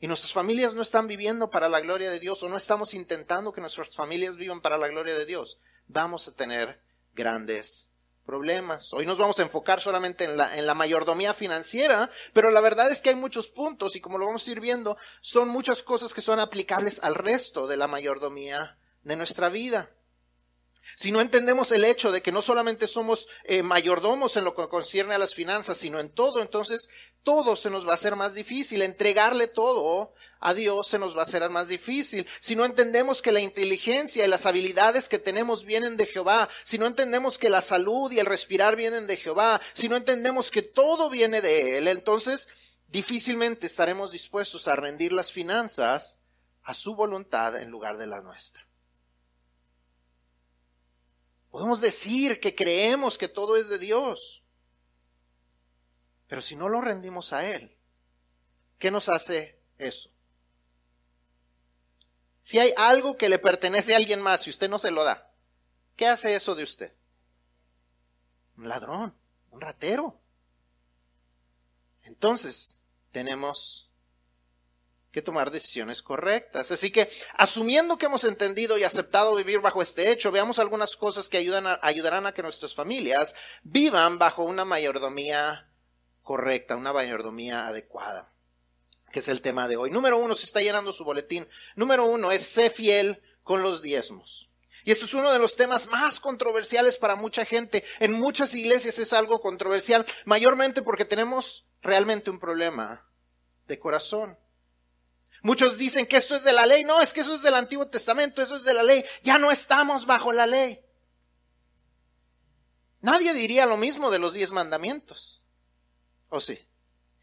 Y 0.00 0.08
nuestras 0.08 0.32
familias 0.32 0.74
no 0.74 0.82
están 0.82 1.06
viviendo 1.06 1.50
para 1.50 1.68
la 1.68 1.80
gloria 1.80 2.10
de 2.10 2.20
Dios 2.20 2.42
o 2.42 2.48
no 2.48 2.56
estamos 2.56 2.94
intentando 2.94 3.52
que 3.52 3.60
nuestras 3.60 3.94
familias 3.94 4.36
vivan 4.36 4.60
para 4.60 4.78
la 4.78 4.88
gloria 4.88 5.14
de 5.14 5.26
Dios, 5.26 5.58
vamos 5.86 6.26
a 6.26 6.34
tener 6.34 6.80
grandes 7.14 7.90
problemas. 8.24 8.92
Hoy 8.92 9.06
nos 9.06 9.18
vamos 9.18 9.38
a 9.38 9.42
enfocar 9.42 9.80
solamente 9.80 10.24
en 10.24 10.36
la, 10.36 10.56
en 10.56 10.66
la 10.66 10.74
mayordomía 10.74 11.34
financiera, 11.34 12.10
pero 12.32 12.50
la 12.50 12.60
verdad 12.60 12.90
es 12.90 13.02
que 13.02 13.10
hay 13.10 13.14
muchos 13.14 13.48
puntos 13.48 13.96
y 13.96 14.00
como 14.00 14.18
lo 14.18 14.26
vamos 14.26 14.46
a 14.46 14.50
ir 14.50 14.60
viendo, 14.60 14.96
son 15.20 15.48
muchas 15.48 15.82
cosas 15.82 16.14
que 16.14 16.20
son 16.20 16.38
aplicables 16.38 17.00
al 17.02 17.14
resto 17.14 17.66
de 17.66 17.76
la 17.76 17.88
mayordomía 17.88 18.78
de 19.02 19.16
nuestra 19.16 19.48
vida. 19.48 19.90
Si 20.96 21.12
no 21.12 21.20
entendemos 21.20 21.70
el 21.72 21.84
hecho 21.84 22.10
de 22.10 22.22
que 22.22 22.32
no 22.32 22.42
solamente 22.42 22.86
somos 22.86 23.28
eh, 23.44 23.62
mayordomos 23.62 24.36
en 24.36 24.44
lo 24.44 24.54
que 24.54 24.68
concierne 24.68 25.14
a 25.14 25.18
las 25.18 25.34
finanzas, 25.34 25.78
sino 25.78 26.00
en 26.00 26.10
todo, 26.10 26.40
entonces 26.40 26.88
todo 27.22 27.56
se 27.56 27.70
nos 27.70 27.86
va 27.86 27.92
a 27.92 27.94
hacer 27.94 28.16
más 28.16 28.34
difícil. 28.34 28.82
Entregarle 28.82 29.48
todo 29.48 30.14
a 30.40 30.54
Dios 30.54 30.88
se 30.88 30.98
nos 30.98 31.14
va 31.14 31.20
a 31.20 31.22
hacer 31.24 31.48
más 31.50 31.68
difícil. 31.68 32.26
Si 32.40 32.56
no 32.56 32.64
entendemos 32.64 33.22
que 33.22 33.32
la 33.32 33.40
inteligencia 33.40 34.24
y 34.24 34.28
las 34.28 34.46
habilidades 34.46 35.08
que 35.08 35.18
tenemos 35.18 35.64
vienen 35.64 35.96
de 35.96 36.06
Jehová, 36.06 36.48
si 36.64 36.78
no 36.78 36.86
entendemos 36.86 37.38
que 37.38 37.50
la 37.50 37.60
salud 37.60 38.10
y 38.10 38.18
el 38.18 38.26
respirar 38.26 38.76
vienen 38.76 39.06
de 39.06 39.16
Jehová, 39.16 39.60
si 39.72 39.88
no 39.88 39.96
entendemos 39.96 40.50
que 40.50 40.62
todo 40.62 41.10
viene 41.10 41.40
de 41.40 41.78
Él, 41.78 41.88
entonces 41.88 42.48
difícilmente 42.88 43.66
estaremos 43.66 44.12
dispuestos 44.12 44.68
a 44.68 44.76
rendir 44.76 45.12
las 45.12 45.30
finanzas 45.30 46.20
a 46.62 46.74
su 46.74 46.94
voluntad 46.94 47.60
en 47.60 47.70
lugar 47.70 47.98
de 47.98 48.06
la 48.06 48.20
nuestra. 48.20 48.67
Podemos 51.50 51.80
decir 51.80 52.40
que 52.40 52.54
creemos 52.54 53.16
que 53.18 53.28
todo 53.28 53.56
es 53.56 53.68
de 53.68 53.78
Dios, 53.78 54.42
pero 56.26 56.42
si 56.42 56.56
no 56.56 56.68
lo 56.68 56.80
rendimos 56.80 57.32
a 57.32 57.46
Él, 57.46 57.76
¿qué 58.78 58.90
nos 58.90 59.08
hace 59.08 59.58
eso? 59.78 60.10
Si 62.40 62.58
hay 62.58 62.72
algo 62.76 63.16
que 63.16 63.28
le 63.28 63.38
pertenece 63.38 63.94
a 63.94 63.96
alguien 63.96 64.22
más 64.22 64.46
y 64.46 64.50
usted 64.50 64.68
no 64.68 64.78
se 64.78 64.90
lo 64.90 65.04
da, 65.04 65.32
¿qué 65.96 66.06
hace 66.06 66.34
eso 66.34 66.54
de 66.54 66.62
usted? 66.62 66.94
Un 68.56 68.68
ladrón, 68.68 69.14
un 69.50 69.60
ratero. 69.60 70.20
Entonces, 72.02 72.82
tenemos 73.10 73.87
que 75.10 75.22
tomar 75.22 75.50
decisiones 75.50 76.02
correctas. 76.02 76.70
Así 76.70 76.90
que, 76.90 77.08
asumiendo 77.34 77.96
que 77.96 78.06
hemos 78.06 78.24
entendido 78.24 78.78
y 78.78 78.84
aceptado 78.84 79.34
vivir 79.34 79.60
bajo 79.60 79.82
este 79.82 80.10
hecho, 80.10 80.30
veamos 80.30 80.58
algunas 80.58 80.96
cosas 80.96 81.28
que 81.28 81.38
ayudan 81.38 81.66
ayudarán 81.82 82.26
a 82.26 82.32
que 82.32 82.42
nuestras 82.42 82.74
familias 82.74 83.34
vivan 83.62 84.18
bajo 84.18 84.44
una 84.44 84.64
mayordomía 84.64 85.68
correcta, 86.22 86.76
una 86.76 86.92
mayordomía 86.92 87.66
adecuada, 87.66 88.32
que 89.12 89.20
es 89.20 89.28
el 89.28 89.40
tema 89.40 89.66
de 89.66 89.76
hoy. 89.76 89.90
Número 89.90 90.18
uno, 90.18 90.34
se 90.34 90.44
está 90.44 90.60
llenando 90.60 90.92
su 90.92 91.04
boletín. 91.04 91.48
Número 91.74 92.04
uno 92.04 92.30
es 92.30 92.42
sé 92.46 92.68
fiel 92.68 93.22
con 93.42 93.62
los 93.62 93.80
diezmos. 93.80 94.50
Y 94.84 94.90
esto 94.90 95.06
es 95.06 95.14
uno 95.14 95.32
de 95.32 95.38
los 95.38 95.56
temas 95.56 95.88
más 95.88 96.20
controversiales 96.20 96.96
para 96.96 97.16
mucha 97.16 97.44
gente. 97.44 97.84
En 97.98 98.12
muchas 98.12 98.54
iglesias 98.54 98.98
es 98.98 99.12
algo 99.12 99.40
controversial, 99.40 100.06
mayormente 100.24 100.82
porque 100.82 101.04
tenemos 101.04 101.66
realmente 101.82 102.30
un 102.30 102.38
problema 102.38 103.06
de 103.66 103.78
corazón. 103.78 104.38
Muchos 105.42 105.78
dicen 105.78 106.06
que 106.06 106.16
esto 106.16 106.34
es 106.34 106.44
de 106.44 106.52
la 106.52 106.66
ley. 106.66 106.84
No, 106.84 107.00
es 107.00 107.12
que 107.12 107.20
eso 107.20 107.34
es 107.34 107.42
del 107.42 107.54
Antiguo 107.54 107.88
Testamento, 107.88 108.42
eso 108.42 108.56
es 108.56 108.64
de 108.64 108.74
la 108.74 108.82
ley. 108.82 109.04
Ya 109.22 109.38
no 109.38 109.50
estamos 109.50 110.06
bajo 110.06 110.32
la 110.32 110.46
ley. 110.46 110.80
Nadie 113.00 113.32
diría 113.32 113.66
lo 113.66 113.76
mismo 113.76 114.10
de 114.10 114.18
los 114.18 114.34
diez 114.34 114.52
mandamientos. 114.52 115.40
¿O 116.28 116.40
sí? 116.40 116.66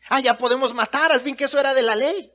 Ah, 0.07 0.19
ya 0.19 0.37
podemos 0.37 0.73
matar, 0.73 1.11
al 1.11 1.21
fin 1.21 1.35
que 1.35 1.45
eso 1.45 1.59
era 1.59 1.73
de 1.73 1.81
la 1.81 1.95
ley. 1.95 2.31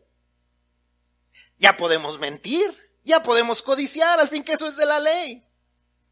Ya 1.58 1.76
podemos 1.76 2.18
mentir, 2.18 2.76
ya 3.04 3.22
podemos 3.22 3.62
codiciar, 3.62 4.18
al 4.20 4.28
fin 4.28 4.44
que 4.44 4.52
eso 4.52 4.66
es 4.66 4.76
de 4.76 4.86
la 4.86 4.98
ley. 4.98 5.46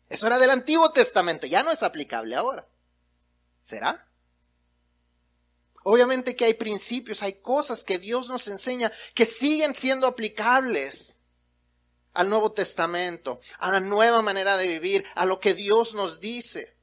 Eso 0.09 0.27
era 0.27 0.39
del 0.39 0.51
Antiguo 0.51 0.91
Testamento, 0.93 1.47
ya 1.47 1.63
no 1.63 1.71
es 1.71 1.83
aplicable 1.83 2.35
ahora. 2.35 2.67
¿Será? 3.61 4.08
Obviamente 5.91 6.37
que 6.37 6.45
hay 6.45 6.53
principios, 6.53 7.23
hay 7.23 7.41
cosas 7.41 7.83
que 7.83 7.99
Dios 7.99 8.29
nos 8.29 8.47
enseña 8.47 8.93
que 9.15 9.25
siguen 9.25 9.75
siendo 9.75 10.07
aplicables 10.07 11.25
al 12.13 12.29
Nuevo 12.29 12.53
Testamento, 12.53 13.41
a 13.59 13.73
la 13.73 13.81
nueva 13.81 14.21
manera 14.21 14.59
de 14.59 14.67
vivir, 14.67 15.07
a 15.15 15.25
lo 15.25 15.41
que 15.41 15.55
Dios 15.55 15.95
nos 15.95 16.21
dice. 16.21 16.77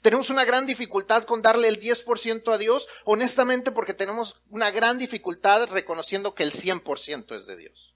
Tenemos 0.00 0.30
una 0.30 0.46
gran 0.46 0.64
dificultad 0.64 1.24
con 1.24 1.42
darle 1.42 1.68
el 1.68 1.78
10% 1.78 2.54
a 2.54 2.56
Dios, 2.56 2.88
honestamente 3.04 3.70
porque 3.70 3.92
tenemos 3.92 4.40
una 4.48 4.70
gran 4.70 4.96
dificultad 4.96 5.68
reconociendo 5.68 6.34
que 6.34 6.44
el 6.44 6.52
100% 6.52 7.36
es 7.36 7.46
de 7.48 7.56
Dios. 7.58 7.89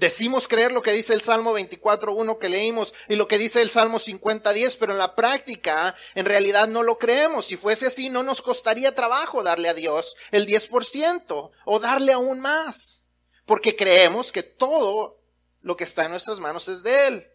Decimos 0.00 0.48
creer 0.48 0.72
lo 0.72 0.80
que 0.80 0.92
dice 0.92 1.12
el 1.12 1.20
Salmo 1.20 1.52
24.1 1.52 2.38
que 2.38 2.48
leímos 2.48 2.94
y 3.06 3.16
lo 3.16 3.28
que 3.28 3.36
dice 3.36 3.60
el 3.60 3.68
Salmo 3.68 3.98
50.10, 3.98 4.78
pero 4.80 4.92
en 4.92 4.98
la 4.98 5.14
práctica 5.14 5.94
en 6.14 6.24
realidad 6.24 6.68
no 6.68 6.82
lo 6.82 6.96
creemos. 6.96 7.44
Si 7.44 7.58
fuese 7.58 7.88
así, 7.88 8.08
no 8.08 8.22
nos 8.22 8.40
costaría 8.40 8.94
trabajo 8.94 9.42
darle 9.42 9.68
a 9.68 9.74
Dios 9.74 10.16
el 10.30 10.46
10% 10.46 11.50
o 11.66 11.80
darle 11.80 12.14
aún 12.14 12.40
más, 12.40 13.04
porque 13.44 13.76
creemos 13.76 14.32
que 14.32 14.42
todo 14.42 15.20
lo 15.60 15.76
que 15.76 15.84
está 15.84 16.06
en 16.06 16.12
nuestras 16.12 16.40
manos 16.40 16.68
es 16.68 16.82
de 16.82 17.06
Él. 17.06 17.26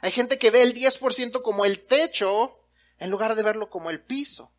Hay 0.00 0.10
gente 0.10 0.36
que 0.36 0.50
ve 0.50 0.62
el 0.62 0.74
10% 0.74 1.42
como 1.42 1.64
el 1.64 1.86
techo 1.86 2.58
en 2.98 3.08
lugar 3.08 3.36
de 3.36 3.44
verlo 3.44 3.70
como 3.70 3.90
el 3.90 4.02
piso. 4.02 4.50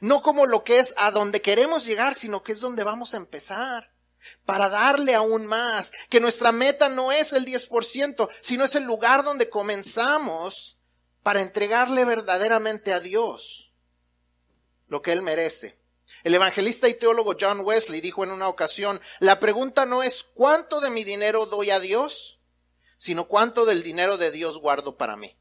No 0.00 0.22
como 0.22 0.46
lo 0.46 0.64
que 0.64 0.78
es 0.78 0.94
a 0.96 1.10
donde 1.10 1.42
queremos 1.42 1.84
llegar, 1.84 2.14
sino 2.14 2.42
que 2.42 2.52
es 2.52 2.60
donde 2.60 2.84
vamos 2.84 3.12
a 3.12 3.18
empezar 3.18 3.91
para 4.44 4.68
darle 4.68 5.14
aún 5.14 5.46
más, 5.46 5.92
que 6.08 6.20
nuestra 6.20 6.52
meta 6.52 6.88
no 6.88 7.12
es 7.12 7.32
el 7.32 7.44
10%, 7.44 8.28
sino 8.40 8.64
es 8.64 8.74
el 8.74 8.84
lugar 8.84 9.24
donde 9.24 9.48
comenzamos 9.48 10.78
para 11.22 11.40
entregarle 11.40 12.04
verdaderamente 12.04 12.92
a 12.92 13.00
Dios 13.00 13.72
lo 14.88 15.02
que 15.02 15.12
Él 15.12 15.22
merece. 15.22 15.78
El 16.22 16.34
evangelista 16.34 16.88
y 16.88 16.94
teólogo 16.94 17.34
John 17.40 17.60
Wesley 17.64 18.00
dijo 18.00 18.22
en 18.22 18.30
una 18.30 18.48
ocasión, 18.48 19.00
la 19.18 19.40
pregunta 19.40 19.86
no 19.86 20.02
es 20.02 20.22
cuánto 20.22 20.80
de 20.80 20.90
mi 20.90 21.02
dinero 21.02 21.46
doy 21.46 21.70
a 21.70 21.80
Dios, 21.80 22.40
sino 22.96 23.26
cuánto 23.26 23.64
del 23.64 23.82
dinero 23.82 24.18
de 24.18 24.30
Dios 24.30 24.58
guardo 24.58 24.96
para 24.96 25.16
mí. 25.16 25.36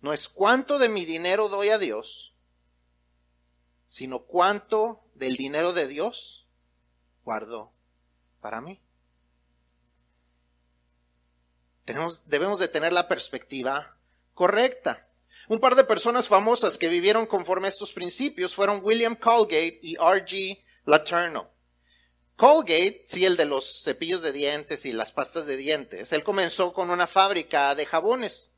No 0.00 0.12
es 0.12 0.28
cuánto 0.28 0.78
de 0.78 0.88
mi 0.88 1.04
dinero 1.04 1.48
doy 1.48 1.70
a 1.70 1.78
Dios, 1.78 2.34
sino 3.86 4.24
cuánto 4.24 5.03
del 5.14 5.36
dinero 5.36 5.72
de 5.72 5.88
Dios 5.88 6.46
guardo 7.24 7.72
para 8.40 8.60
mí. 8.60 8.80
Tenemos, 11.84 12.28
debemos 12.28 12.60
de 12.60 12.68
tener 12.68 12.92
la 12.92 13.08
perspectiva 13.08 13.96
correcta. 14.34 15.08
Un 15.48 15.60
par 15.60 15.74
de 15.74 15.84
personas 15.84 16.28
famosas 16.28 16.78
que 16.78 16.88
vivieron 16.88 17.26
conforme 17.26 17.66
a 17.66 17.70
estos 17.70 17.92
principios 17.92 18.54
fueron 18.54 18.80
William 18.82 19.14
Colgate 19.16 19.78
y 19.82 19.96
R.G. 19.96 20.62
Laterno. 20.86 21.50
Colgate, 22.36 23.04
sí, 23.06 23.24
el 23.24 23.36
de 23.36 23.44
los 23.44 23.82
cepillos 23.82 24.22
de 24.22 24.32
dientes 24.32 24.86
y 24.86 24.92
las 24.92 25.12
pastas 25.12 25.46
de 25.46 25.56
dientes, 25.56 26.12
él 26.12 26.24
comenzó 26.24 26.72
con 26.72 26.90
una 26.90 27.06
fábrica 27.06 27.74
de 27.74 27.86
jabones. 27.86 28.53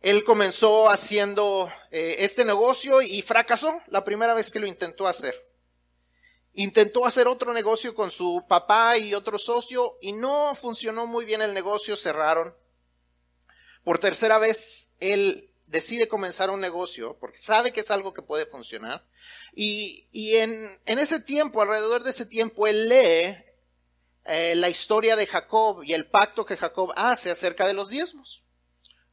Él 0.00 0.22
comenzó 0.22 0.88
haciendo 0.88 1.72
eh, 1.90 2.16
este 2.18 2.44
negocio 2.44 3.02
y 3.02 3.22
fracasó 3.22 3.80
la 3.88 4.04
primera 4.04 4.34
vez 4.34 4.50
que 4.50 4.60
lo 4.60 4.66
intentó 4.66 5.08
hacer. 5.08 5.34
Intentó 6.54 7.04
hacer 7.04 7.26
otro 7.26 7.52
negocio 7.52 7.94
con 7.94 8.10
su 8.10 8.44
papá 8.48 8.96
y 8.96 9.14
otro 9.14 9.38
socio 9.38 9.98
y 10.00 10.12
no 10.12 10.54
funcionó 10.54 11.06
muy 11.06 11.24
bien 11.24 11.42
el 11.42 11.52
negocio, 11.52 11.96
cerraron. 11.96 12.54
Por 13.82 13.98
tercera 13.98 14.38
vez, 14.38 14.90
él 15.00 15.50
decide 15.66 16.08
comenzar 16.08 16.50
un 16.50 16.60
negocio 16.60 17.16
porque 17.18 17.38
sabe 17.38 17.72
que 17.72 17.80
es 17.80 17.90
algo 17.90 18.14
que 18.14 18.22
puede 18.22 18.46
funcionar. 18.46 19.04
Y, 19.52 20.06
en, 20.12 20.80
ese 20.86 21.20
tiempo, 21.20 21.60
alrededor 21.60 22.04
de 22.04 22.10
ese 22.10 22.26
tiempo, 22.26 22.66
él 22.66 22.88
lee 22.88 23.36
eh, 24.24 24.54
la 24.54 24.68
historia 24.68 25.16
de 25.16 25.26
Jacob 25.26 25.82
y 25.82 25.92
el 25.92 26.08
pacto 26.08 26.44
que 26.44 26.56
Jacob 26.56 26.92
hace 26.96 27.30
acerca 27.30 27.66
de 27.66 27.74
los 27.74 27.90
diezmos. 27.90 28.44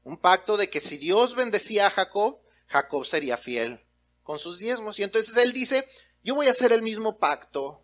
Un 0.06 0.18
pacto 0.18 0.56
de 0.56 0.70
que 0.70 0.80
si 0.80 0.98
Dios 0.98 1.36
bendecía 1.36 1.88
a 1.88 1.90
Jacob, 1.90 2.40
Jacob 2.68 3.06
sería 3.06 3.38
fiel 3.38 3.84
con 4.24 4.40
sus 4.40 4.60
diezmos. 4.60 5.00
Y 5.00 5.04
entonces 5.04 5.36
él 5.36 5.52
dice, 5.52 5.88
yo 6.24 6.36
voy 6.36 6.48
a 6.48 6.52
hacer 6.52 6.72
el 6.72 6.84
mismo 6.84 7.18
pacto 7.18 7.82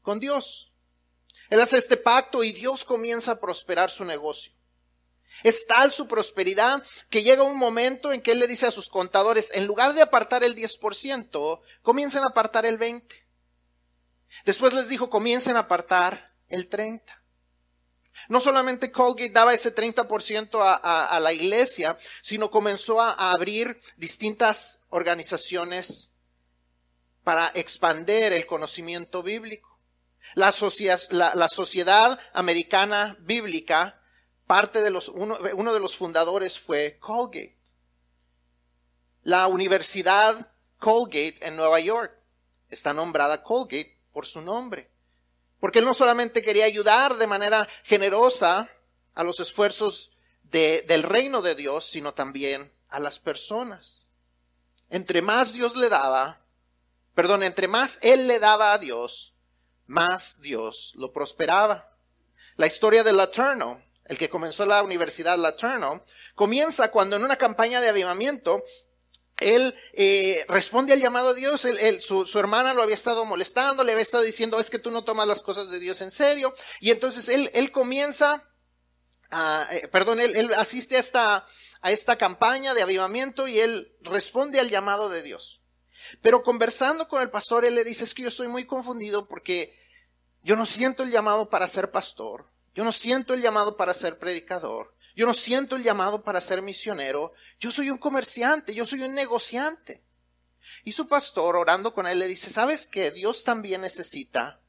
con 0.00 0.20
Dios. 0.20 0.72
Él 1.50 1.60
hace 1.60 1.76
este 1.76 1.96
pacto 1.96 2.44
y 2.44 2.52
Dios 2.52 2.84
comienza 2.84 3.32
a 3.32 3.40
prosperar 3.40 3.90
su 3.90 4.04
negocio. 4.04 4.52
Es 5.42 5.66
tal 5.66 5.92
su 5.92 6.06
prosperidad 6.06 6.82
que 7.10 7.24
llega 7.24 7.42
un 7.42 7.58
momento 7.58 8.12
en 8.12 8.22
que 8.22 8.32
él 8.32 8.38
le 8.38 8.46
dice 8.46 8.66
a 8.66 8.70
sus 8.70 8.88
contadores, 8.88 9.50
en 9.52 9.66
lugar 9.66 9.94
de 9.94 10.02
apartar 10.02 10.44
el 10.44 10.54
10%, 10.54 11.60
comiencen 11.82 12.22
a 12.22 12.28
apartar 12.28 12.66
el 12.66 12.78
20%. 12.78 13.02
Después 14.44 14.74
les 14.74 14.88
dijo, 14.88 15.10
comiencen 15.10 15.56
a 15.56 15.60
apartar 15.60 16.32
el 16.48 16.68
30%. 16.70 17.02
No 18.28 18.40
solamente 18.40 18.90
Colgate 18.90 19.30
daba 19.30 19.54
ese 19.54 19.74
30% 19.74 20.60
a, 20.60 21.06
a, 21.06 21.20
la 21.20 21.32
iglesia, 21.32 21.96
sino 22.20 22.50
comenzó 22.50 23.00
a, 23.00 23.32
abrir 23.32 23.80
distintas 23.96 24.80
organizaciones 24.90 26.10
para 27.24 27.48
expander 27.54 28.32
el 28.32 28.46
conocimiento 28.46 29.22
bíblico. 29.22 29.78
La, 30.34 30.52
sociedad 30.52 32.18
americana 32.32 33.16
bíblica 33.20 34.00
parte 34.46 34.82
de 34.82 34.90
los, 34.90 35.08
uno 35.08 35.72
de 35.72 35.80
los 35.80 35.96
fundadores 35.96 36.58
fue 36.58 36.98
Colgate. 36.98 37.58
La 39.22 39.46
Universidad 39.46 40.50
Colgate 40.78 41.46
en 41.46 41.56
Nueva 41.56 41.80
York 41.80 42.12
está 42.68 42.92
nombrada 42.92 43.42
Colgate 43.42 43.98
por 44.12 44.26
su 44.26 44.40
nombre. 44.40 44.90
Porque 45.60 45.80
él 45.80 45.84
no 45.84 45.94
solamente 45.94 46.42
quería 46.42 46.64
ayudar 46.64 47.16
de 47.16 47.26
manera 47.26 47.68
generosa 47.84 48.68
a 49.14 49.22
los 49.22 49.40
esfuerzos 49.40 50.10
de, 50.44 50.84
del 50.86 51.02
reino 51.02 51.42
de 51.42 51.54
Dios, 51.54 51.84
sino 51.84 52.14
también 52.14 52.72
a 52.88 53.00
las 53.00 53.18
personas. 53.18 54.08
Entre 54.88 55.22
más 55.22 55.52
Dios 55.52 55.76
le 55.76 55.88
daba, 55.88 56.40
perdón, 57.14 57.42
entre 57.42 57.68
más 57.68 57.98
él 58.00 58.28
le 58.28 58.38
daba 58.38 58.72
a 58.72 58.78
Dios, 58.78 59.34
más 59.86 60.40
Dios 60.40 60.94
lo 60.96 61.12
prosperaba. 61.12 61.90
La 62.56 62.66
historia 62.66 63.02
de 63.02 63.12
Laterno 63.12 63.82
el 64.08 64.18
que 64.18 64.30
comenzó 64.30 64.66
la 64.66 64.82
Universidad 64.82 65.38
Laterno, 65.38 66.02
comienza 66.34 66.90
cuando 66.90 67.16
en 67.16 67.24
una 67.24 67.36
campaña 67.36 67.80
de 67.80 67.90
avivamiento 67.90 68.62
él 69.40 69.74
eh, 69.92 70.44
responde 70.48 70.92
al 70.92 71.00
llamado 71.00 71.32
de 71.32 71.40
Dios, 71.40 71.66
su, 72.00 72.38
hermana 72.38 72.74
lo 72.74 72.82
había 72.82 72.94
estado 72.94 73.24
molestando, 73.24 73.84
le 73.84 73.92
había 73.92 74.02
estado 74.02 74.24
diciendo, 74.24 74.58
es 74.58 74.70
que 74.70 74.78
tú 74.78 74.90
no 74.90 75.04
tomas 75.04 75.28
las 75.28 75.42
cosas 75.42 75.70
de 75.70 75.78
Dios 75.78 76.00
en 76.00 76.10
serio, 76.10 76.54
y 76.80 76.90
entonces 76.90 77.28
él, 77.28 77.50
él 77.54 77.70
comienza, 77.70 78.44
a, 79.30 79.68
eh, 79.70 79.88
perdón, 79.88 80.20
él, 80.20 80.36
él, 80.36 80.52
asiste 80.54 80.96
a 80.96 81.00
esta, 81.00 81.46
a 81.80 81.92
esta 81.92 82.16
campaña 82.16 82.74
de 82.74 82.82
avivamiento 82.82 83.46
y 83.46 83.60
él 83.60 83.92
responde 84.00 84.58
al 84.58 84.70
llamado 84.70 85.08
de 85.08 85.22
Dios. 85.22 85.60
Pero 86.22 86.42
conversando 86.42 87.06
con 87.08 87.22
el 87.22 87.30
pastor, 87.30 87.64
él 87.64 87.74
le 87.74 87.84
dice, 87.84 88.04
es 88.04 88.14
que 88.14 88.22
yo 88.22 88.28
estoy 88.28 88.48
muy 88.48 88.66
confundido 88.66 89.28
porque 89.28 89.78
yo 90.42 90.56
no 90.56 90.66
siento 90.66 91.02
el 91.02 91.10
llamado 91.10 91.48
para 91.48 91.66
ser 91.66 91.90
pastor, 91.90 92.46
yo 92.74 92.84
no 92.84 92.92
siento 92.92 93.34
el 93.34 93.42
llamado 93.42 93.76
para 93.76 93.94
ser 93.94 94.18
predicador. 94.18 94.94
Yo 95.18 95.26
no 95.26 95.34
siento 95.34 95.74
el 95.74 95.82
llamado 95.82 96.22
para 96.22 96.40
ser 96.40 96.62
misionero. 96.62 97.32
Yo 97.58 97.72
soy 97.72 97.90
un 97.90 97.98
comerciante, 97.98 98.72
yo 98.72 98.84
soy 98.84 99.02
un 99.02 99.14
negociante. 99.14 100.00
Y 100.84 100.92
su 100.92 101.08
pastor, 101.08 101.56
orando 101.56 101.92
con 101.92 102.06
él, 102.06 102.20
le 102.20 102.28
dice, 102.28 102.50
¿sabes 102.50 102.86
qué? 102.86 103.10
Dios 103.10 103.42
también 103.42 103.80
necesita 103.80 104.60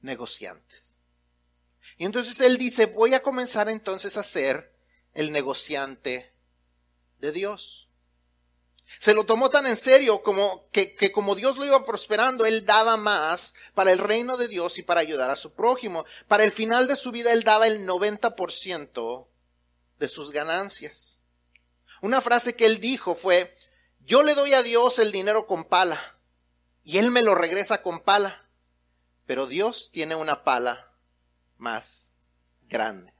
negociantes. 0.00 0.98
Y 1.98 2.04
entonces 2.04 2.40
él 2.40 2.58
dice, 2.58 2.86
voy 2.86 3.14
a 3.14 3.22
comenzar 3.22 3.68
entonces 3.68 4.16
a 4.16 4.24
ser 4.24 4.72
el 5.14 5.30
negociante 5.30 6.32
de 7.20 7.30
Dios. 7.30 7.88
Se 8.98 9.14
lo 9.14 9.24
tomó 9.24 9.50
tan 9.50 9.68
en 9.68 9.76
serio 9.76 10.24
como 10.24 10.68
que, 10.72 10.96
que, 10.96 11.12
como 11.12 11.36
Dios 11.36 11.58
lo 11.58 11.64
iba 11.64 11.84
prosperando, 11.84 12.44
él 12.44 12.66
daba 12.66 12.96
más 12.96 13.54
para 13.72 13.92
el 13.92 14.00
reino 14.00 14.36
de 14.36 14.48
Dios 14.48 14.78
y 14.78 14.82
para 14.82 15.00
ayudar 15.00 15.30
a 15.30 15.36
su 15.36 15.52
prójimo. 15.52 16.04
Para 16.26 16.42
el 16.42 16.50
final 16.50 16.88
de 16.88 16.96
su 16.96 17.12
vida 17.12 17.32
él 17.32 17.44
daba 17.44 17.68
el 17.68 17.86
90% 17.86 19.28
de 20.02 20.08
sus 20.08 20.32
ganancias. 20.32 21.22
Una 22.00 22.20
frase 22.20 22.56
que 22.56 22.66
él 22.66 22.80
dijo 22.80 23.14
fue, 23.14 23.54
yo 24.00 24.24
le 24.24 24.34
doy 24.34 24.52
a 24.52 24.64
Dios 24.64 24.98
el 24.98 25.12
dinero 25.12 25.46
con 25.46 25.62
pala 25.62 26.18
y 26.82 26.98
él 26.98 27.12
me 27.12 27.22
lo 27.22 27.36
regresa 27.36 27.82
con 27.82 28.00
pala, 28.00 28.50
pero 29.26 29.46
Dios 29.46 29.92
tiene 29.92 30.16
una 30.16 30.42
pala 30.42 30.92
más 31.56 32.12
grande. 32.62 33.14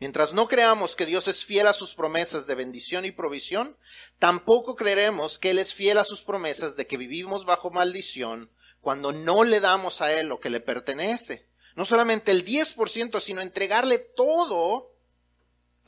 Mientras 0.00 0.34
no 0.34 0.48
creamos 0.48 0.96
que 0.96 1.06
Dios 1.06 1.28
es 1.28 1.44
fiel 1.44 1.68
a 1.68 1.72
sus 1.72 1.94
promesas 1.94 2.48
de 2.48 2.56
bendición 2.56 3.04
y 3.04 3.12
provisión, 3.12 3.78
tampoco 4.18 4.74
creeremos 4.74 5.38
que 5.38 5.50
Él 5.50 5.60
es 5.60 5.72
fiel 5.72 5.98
a 5.98 6.04
sus 6.04 6.22
promesas 6.22 6.74
de 6.74 6.88
que 6.88 6.96
vivimos 6.96 7.44
bajo 7.44 7.70
maldición 7.70 8.50
cuando 8.80 9.12
no 9.12 9.44
le 9.44 9.60
damos 9.60 10.02
a 10.02 10.12
Él 10.12 10.26
lo 10.26 10.40
que 10.40 10.50
le 10.50 10.58
pertenece. 10.58 11.47
No 11.78 11.84
solamente 11.84 12.32
el 12.32 12.44
10%, 12.44 13.20
sino 13.20 13.40
entregarle 13.40 14.00
todo 14.00 14.90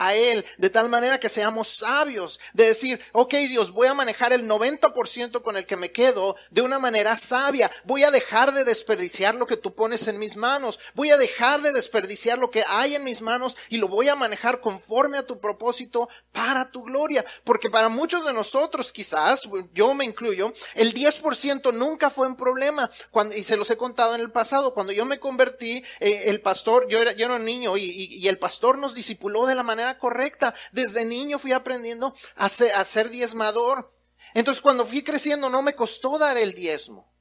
a 0.00 0.14
Él, 0.14 0.46
de 0.56 0.70
tal 0.70 0.88
manera 0.88 1.20
que 1.20 1.28
seamos 1.28 1.76
sabios, 1.76 2.40
de 2.54 2.68
decir, 2.68 3.00
ok 3.12 3.34
Dios, 3.50 3.70
voy 3.70 3.86
a 3.86 3.94
manejar 3.94 4.32
el 4.32 4.48
90% 4.48 5.42
con 5.42 5.58
el 5.58 5.66
que 5.66 5.76
me 5.76 5.92
quedo 5.92 6.36
de 6.50 6.62
una 6.62 6.78
manera 6.78 7.16
sabia, 7.16 7.70
voy 7.84 8.02
a 8.02 8.10
dejar 8.10 8.54
de 8.54 8.64
desperdiciar 8.64 9.34
lo 9.34 9.46
que 9.46 9.58
tú 9.58 9.74
pones 9.74 10.08
en 10.08 10.18
mis 10.18 10.36
manos, 10.36 10.80
voy 10.94 11.10
a 11.10 11.18
dejar 11.18 11.60
de 11.60 11.72
desperdiciar 11.72 12.38
lo 12.38 12.50
que 12.50 12.64
hay 12.66 12.94
en 12.94 13.04
mis 13.04 13.20
manos 13.20 13.58
y 13.68 13.76
lo 13.76 13.88
voy 13.88 14.08
a 14.08 14.16
manejar 14.16 14.62
conforme 14.62 15.18
a 15.18 15.26
tu 15.26 15.38
propósito 15.38 16.08
para 16.32 16.70
tu 16.70 16.82
gloria, 16.82 17.26
porque 17.44 17.68
para 17.68 17.90
muchos 17.90 18.24
de 18.24 18.32
nosotros 18.32 18.92
quizás, 18.92 19.46
yo 19.74 19.92
me 19.92 20.06
incluyo, 20.06 20.54
el 20.74 20.94
10% 20.94 21.74
nunca 21.74 22.08
fue 22.08 22.26
un 22.26 22.36
problema, 22.36 22.90
cuando, 23.10 23.34
y 23.34 23.44
se 23.44 23.58
los 23.58 23.70
he 23.70 23.76
contado 23.76 24.14
en 24.14 24.22
el 24.22 24.32
pasado, 24.32 24.72
cuando 24.72 24.94
yo 24.94 25.04
me 25.04 25.20
convertí, 25.20 25.84
eh, 26.00 26.22
el 26.24 26.40
pastor, 26.40 26.88
yo 26.88 27.02
era, 27.02 27.12
yo 27.12 27.26
era 27.26 27.34
un 27.34 27.44
niño 27.44 27.76
y, 27.76 27.84
y, 27.84 28.16
y 28.16 28.28
el 28.28 28.38
pastor 28.38 28.78
nos 28.78 28.94
discipuló 28.94 29.44
de 29.44 29.54
la 29.54 29.62
manera 29.62 29.89
correcta. 29.98 30.54
Desde 30.72 31.04
niño 31.04 31.38
fui 31.38 31.52
aprendiendo 31.52 32.14
a 32.36 32.48
ser, 32.48 32.74
a 32.74 32.84
ser 32.84 33.10
diezmador. 33.10 33.92
Entonces 34.34 34.60
cuando 34.60 34.86
fui 34.86 35.02
creciendo 35.02 35.50
no 35.50 35.62
me 35.62 35.74
costó 35.74 36.18
dar 36.18 36.36
el 36.36 36.54
diezmo. 36.54 37.12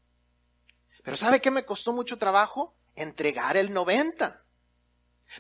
Pero 1.03 1.17
¿sabe 1.17 1.41
qué 1.41 1.51
me 1.51 1.65
costó 1.65 1.93
mucho 1.93 2.17
trabajo? 2.17 2.75
Entregar 2.95 3.57
el 3.57 3.73
90. 3.73 4.43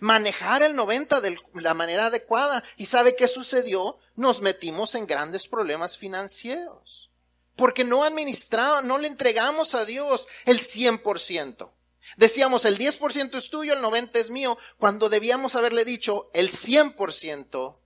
Manejar 0.01 0.63
el 0.63 0.75
90 0.75 1.21
de 1.21 1.37
la 1.55 1.73
manera 1.73 2.07
adecuada. 2.07 2.63
¿Y 2.77 2.85
sabe 2.85 3.15
qué 3.15 3.27
sucedió? 3.27 3.97
Nos 4.15 4.41
metimos 4.41 4.95
en 4.95 5.07
grandes 5.07 5.47
problemas 5.47 5.97
financieros. 5.97 7.09
Porque 7.55 7.83
no 7.83 8.03
administramos, 8.03 8.83
no 8.83 8.97
le 8.97 9.07
entregamos 9.07 9.75
a 9.75 9.85
Dios 9.85 10.27
el 10.45 10.59
100%. 10.59 11.71
Decíamos, 12.17 12.65
el 12.65 12.77
10% 12.77 13.35
es 13.35 13.49
tuyo, 13.49 13.73
el 13.73 13.83
90% 13.83 14.15
es 14.15 14.29
mío, 14.29 14.57
cuando 14.77 15.09
debíamos 15.09 15.55
haberle 15.55 15.85
dicho, 15.85 16.29
el 16.33 16.51
100% 16.51 17.77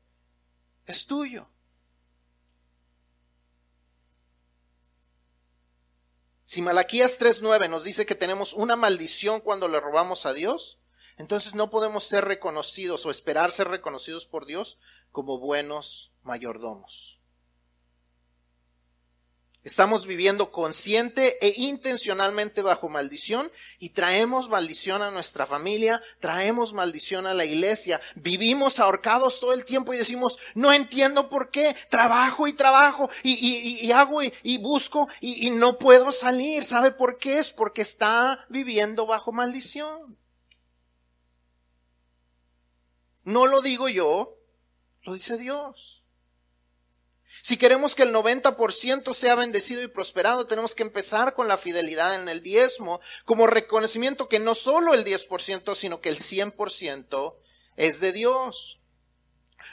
es 0.86 1.06
tuyo. 1.06 1.48
Si 6.54 6.62
Malaquías 6.62 7.20
3.9 7.20 7.68
nos 7.68 7.84
dice 7.84 8.06
que 8.06 8.14
tenemos 8.14 8.54
una 8.54 8.76
maldición 8.76 9.42
cuando 9.42 9.68
le 9.68 9.80
robamos 9.80 10.28
a 10.28 10.34
Dios, 10.34 10.78
entonces 11.18 11.56
no 11.56 11.70
podemos 11.70 12.04
ser 12.04 12.26
reconocidos 12.26 13.06
o 13.06 13.12
esperar 13.12 13.52
ser 13.52 13.70
reconocidos 13.70 14.28
por 14.28 14.46
Dios 14.46 14.80
como 15.12 15.40
buenos 15.40 16.12
mayordomos. 16.22 17.23
Estamos 19.64 20.06
viviendo 20.06 20.52
consciente 20.52 21.38
e 21.40 21.54
intencionalmente 21.56 22.62
bajo 22.62 22.90
maldición 22.90 23.50
y 23.80 23.92
traemos 23.92 24.50
maldición 24.50 25.02
a 25.02 25.10
nuestra 25.10 25.46
familia, 25.46 26.02
traemos 26.20 26.74
maldición 26.74 27.26
a 27.28 27.34
la 27.34 27.46
iglesia. 27.46 28.02
Vivimos 28.16 28.80
ahorcados 28.80 29.40
todo 29.40 29.54
el 29.54 29.64
tiempo 29.64 29.94
y 29.94 29.98
decimos, 29.98 30.38
no 30.54 30.74
entiendo 30.74 31.30
por 31.30 31.50
qué, 31.50 31.78
trabajo 31.90 32.46
y 32.48 32.54
trabajo 32.54 33.10
y, 33.24 33.32
y, 33.82 33.92
hago 33.94 34.20
y 34.22 34.58
busco 34.58 35.08
y, 35.22 35.50
no 35.52 35.78
puedo 35.78 36.12
salir. 36.12 36.66
¿Sabe 36.66 36.92
por 36.92 37.18
qué? 37.18 37.38
Es 37.38 37.50
porque 37.50 37.84
está 37.84 38.46
viviendo 38.50 39.06
bajo 39.06 39.32
maldición. 39.32 40.18
No 43.24 43.48
lo 43.48 43.62
digo 43.62 43.88
yo, 43.88 44.38
lo 45.04 45.14
dice 45.14 45.38
Dios. 45.38 45.93
Si 47.44 47.58
queremos 47.58 47.94
que 47.94 48.04
el 48.04 48.16
90% 48.16 49.14
sea 49.14 49.36
bendecido 49.36 49.84
y 49.84 49.90
prosperado, 49.90 50.48
tenemos 50.48 50.76
que 50.76 50.84
empezar 50.84 51.34
con 51.34 51.50
la 51.50 51.58
fidelidad 51.58 52.16
en 52.16 52.30
el 52.30 52.42
diezmo, 52.42 53.02
como 53.26 53.48
reconocimiento 53.48 54.30
que 54.30 54.40
no 54.40 54.56
solo 54.56 54.94
el 54.94 55.04
10%, 55.04 55.76
sino 55.76 56.00
que 56.00 56.08
el 56.08 56.20
100% 56.20 57.36
es 57.76 58.00
de 58.00 58.14
Dios. 58.14 58.80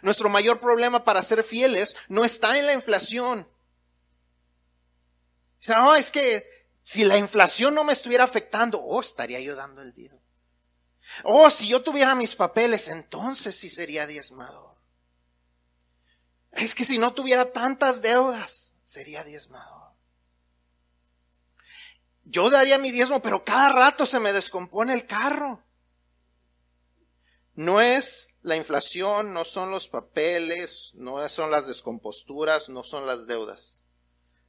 Nuestro 0.02 0.28
mayor 0.28 0.58
problema 0.58 1.04
para 1.04 1.22
ser 1.22 1.44
fieles 1.44 1.96
no 2.08 2.24
está 2.24 2.58
en 2.58 2.66
la 2.66 2.72
inflación. 2.72 3.48
No, 5.68 5.94
es 5.94 6.10
que 6.10 6.42
si 6.82 7.04
la 7.04 7.18
inflación 7.18 7.72
no 7.72 7.84
me 7.84 7.92
estuviera 7.92 8.24
afectando, 8.24 8.82
oh, 8.82 9.00
estaría 9.00 9.38
yo 9.38 9.54
dando 9.54 9.80
el 9.80 9.94
dinero. 9.94 10.20
Oh, 11.22 11.48
si 11.50 11.68
yo 11.68 11.84
tuviera 11.84 12.16
mis 12.16 12.34
papeles, 12.34 12.88
entonces 12.88 13.54
sí 13.54 13.68
sería 13.68 14.08
diezmado. 14.08 14.69
Es 16.52 16.74
que 16.74 16.84
si 16.84 16.98
no 16.98 17.14
tuviera 17.14 17.52
tantas 17.52 18.02
deudas, 18.02 18.74
sería 18.84 19.24
diezmado. 19.24 19.94
Yo 22.24 22.50
daría 22.50 22.78
mi 22.78 22.92
diezmo, 22.92 23.20
pero 23.22 23.44
cada 23.44 23.72
rato 23.72 24.06
se 24.06 24.20
me 24.20 24.32
descompone 24.32 24.94
el 24.94 25.06
carro. 25.06 25.64
No 27.54 27.80
es 27.80 28.28
la 28.42 28.56
inflación, 28.56 29.32
no 29.32 29.44
son 29.44 29.70
los 29.70 29.88
papeles, 29.88 30.92
no 30.94 31.28
son 31.28 31.50
las 31.50 31.66
descomposturas, 31.66 32.68
no 32.68 32.82
son 32.82 33.06
las 33.06 33.26
deudas. 33.26 33.86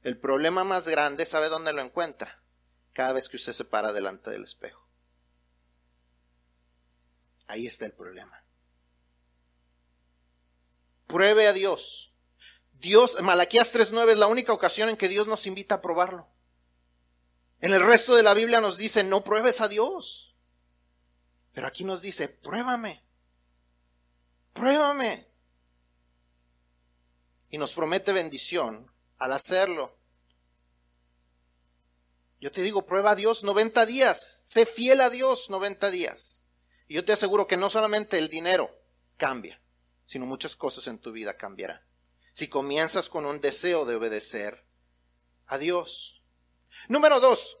El 0.02 0.18
problema 0.18 0.64
más 0.64 0.88
grande, 0.88 1.26
¿sabe 1.26 1.48
dónde 1.48 1.72
lo 1.72 1.82
encuentra? 1.82 2.42
Cada 2.92 3.12
vez 3.12 3.28
que 3.28 3.36
usted 3.36 3.52
se 3.52 3.64
para 3.64 3.92
delante 3.92 4.30
del 4.30 4.44
espejo. 4.44 4.88
Ahí 7.46 7.66
está 7.66 7.84
el 7.84 7.92
problema. 7.92 8.41
Pruebe 11.12 11.46
a 11.46 11.52
Dios. 11.52 12.10
Dios, 12.72 13.20
Malaquías 13.20 13.74
3.9 13.74 14.12
es 14.12 14.16
la 14.16 14.28
única 14.28 14.54
ocasión 14.54 14.88
en 14.88 14.96
que 14.96 15.10
Dios 15.10 15.28
nos 15.28 15.46
invita 15.46 15.74
a 15.74 15.82
probarlo. 15.82 16.26
En 17.60 17.74
el 17.74 17.84
resto 17.84 18.14
de 18.14 18.22
la 18.22 18.32
Biblia 18.32 18.62
nos 18.62 18.78
dice, 18.78 19.04
no 19.04 19.22
pruebes 19.22 19.60
a 19.60 19.68
Dios. 19.68 20.34
Pero 21.52 21.66
aquí 21.66 21.84
nos 21.84 22.00
dice, 22.00 22.30
pruébame. 22.30 23.04
Pruébame. 24.54 25.28
Y 27.50 27.58
nos 27.58 27.74
promete 27.74 28.12
bendición 28.12 28.90
al 29.18 29.34
hacerlo. 29.34 29.94
Yo 32.40 32.50
te 32.50 32.62
digo, 32.62 32.86
prueba 32.86 33.10
a 33.10 33.16
Dios 33.16 33.44
90 33.44 33.84
días. 33.84 34.40
Sé 34.44 34.64
fiel 34.64 35.02
a 35.02 35.10
Dios 35.10 35.50
90 35.50 35.90
días. 35.90 36.42
Y 36.88 36.94
yo 36.94 37.04
te 37.04 37.12
aseguro 37.12 37.46
que 37.46 37.58
no 37.58 37.68
solamente 37.68 38.16
el 38.16 38.30
dinero 38.30 38.74
cambia, 39.18 39.61
sino 40.12 40.26
muchas 40.26 40.56
cosas 40.56 40.86
en 40.88 40.98
tu 40.98 41.10
vida 41.10 41.38
cambiarán. 41.38 41.80
Si 42.32 42.46
comienzas 42.46 43.08
con 43.08 43.24
un 43.24 43.40
deseo 43.40 43.86
de 43.86 43.94
obedecer 43.94 44.62
a 45.46 45.56
Dios. 45.56 46.20
Número 46.86 47.18
dos. 47.18 47.56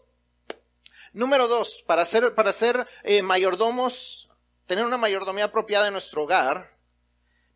Número 1.14 1.48
dos, 1.48 1.82
para 1.86 2.04
ser, 2.04 2.34
para 2.34 2.52
ser 2.52 2.86
eh, 3.04 3.22
mayordomos, 3.22 4.28
tener 4.66 4.84
una 4.84 4.98
mayordomía 4.98 5.46
apropiada 5.46 5.86
en 5.86 5.94
nuestro 5.94 6.24
hogar, 6.24 6.76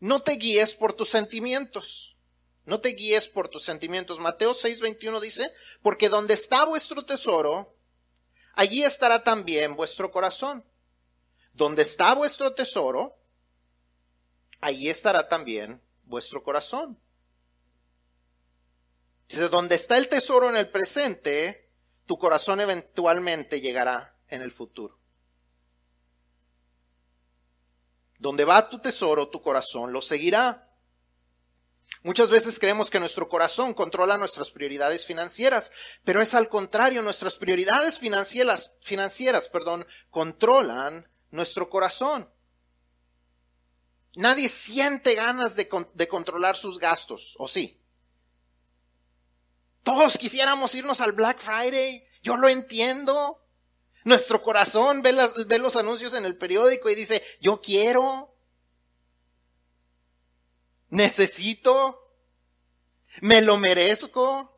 no 0.00 0.20
te 0.20 0.32
guíes 0.32 0.74
por 0.74 0.94
tus 0.94 1.10
sentimientos. 1.10 2.16
No 2.64 2.80
te 2.80 2.88
guíes 2.90 3.28
por 3.28 3.48
tus 3.48 3.64
sentimientos. 3.64 4.18
Mateo 4.18 4.52
6:21 4.52 5.20
dice, 5.20 5.52
porque 5.82 6.08
donde 6.08 6.32
está 6.32 6.64
vuestro 6.64 7.04
tesoro, 7.04 7.76
allí 8.54 8.82
estará 8.82 9.22
también 9.24 9.76
vuestro 9.76 10.10
corazón. 10.10 10.64
Donde 11.52 11.82
está 11.82 12.14
vuestro 12.14 12.54
tesoro, 12.54 13.18
allí 14.60 14.88
estará 14.88 15.28
también 15.28 15.80
vuestro 16.04 16.42
corazón. 16.42 16.98
Dice, 19.28 19.48
donde 19.48 19.74
está 19.74 19.96
el 19.96 20.08
tesoro 20.08 20.48
en 20.48 20.56
el 20.56 20.70
presente, 20.70 21.68
tu 22.06 22.18
corazón 22.18 22.60
eventualmente 22.60 23.60
llegará 23.60 24.16
en 24.28 24.42
el 24.42 24.52
futuro. 24.52 24.98
Donde 28.18 28.44
va 28.44 28.68
tu 28.68 28.78
tesoro, 28.80 29.28
tu 29.28 29.42
corazón 29.42 29.92
lo 29.92 30.00
seguirá. 30.00 30.66
Muchas 32.02 32.30
veces 32.30 32.58
creemos 32.58 32.90
que 32.90 33.00
nuestro 33.00 33.28
corazón 33.28 33.74
controla 33.74 34.16
nuestras 34.16 34.50
prioridades 34.50 35.04
financieras, 35.04 35.72
pero 36.04 36.22
es 36.22 36.34
al 36.34 36.48
contrario, 36.48 37.02
nuestras 37.02 37.34
prioridades 37.34 37.98
financieras, 37.98 38.76
financieras 38.80 39.48
perdón, 39.48 39.86
controlan 40.10 41.08
nuestro 41.30 41.68
corazón. 41.68 42.30
Nadie 44.16 44.48
siente 44.48 45.14
ganas 45.14 45.56
de, 45.56 45.68
de 45.92 46.08
controlar 46.08 46.56
sus 46.56 46.78
gastos, 46.78 47.34
¿o 47.38 47.46
sí? 47.46 47.78
Todos 49.82 50.16
quisiéramos 50.16 50.74
irnos 50.74 51.02
al 51.02 51.12
Black 51.12 51.38
Friday. 51.38 52.02
Yo 52.22 52.36
lo 52.38 52.48
entiendo. 52.48 53.40
Nuestro 54.04 54.42
corazón 54.42 55.02
ve, 55.02 55.14
ve, 55.46 55.58
los 55.58 55.76
anuncios 55.76 56.14
en 56.14 56.24
el 56.24 56.36
periódico 56.38 56.88
y 56.88 56.94
dice, 56.94 57.22
yo 57.42 57.60
quiero, 57.60 58.34
necesito, 60.88 62.10
me 63.20 63.42
lo 63.42 63.58
merezco. 63.58 64.56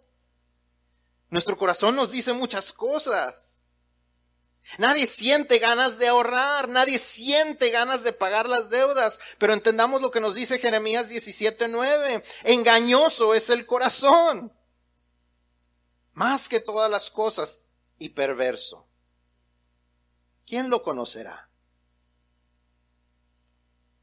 Nuestro 1.30 1.58
corazón 1.58 1.96
nos 1.96 2.12
dice 2.12 2.32
muchas 2.32 2.72
cosas. 2.72 3.47
Nadie 4.76 5.06
siente 5.06 5.58
ganas 5.58 5.98
de 5.98 6.08
ahorrar, 6.08 6.68
nadie 6.68 6.98
siente 6.98 7.70
ganas 7.70 8.04
de 8.04 8.12
pagar 8.12 8.48
las 8.48 8.68
deudas, 8.68 9.18
pero 9.38 9.54
entendamos 9.54 10.02
lo 10.02 10.10
que 10.10 10.20
nos 10.20 10.34
dice 10.34 10.58
Jeremías 10.58 11.08
17:9. 11.08 12.22
Engañoso 12.44 13.34
es 13.34 13.48
el 13.48 13.64
corazón 13.64 14.52
más 16.12 16.48
que 16.48 16.60
todas 16.60 16.90
las 16.90 17.10
cosas, 17.10 17.62
y 17.98 18.10
perverso. 18.10 18.86
¿Quién 20.46 20.70
lo 20.70 20.82
conocerá? 20.82 21.48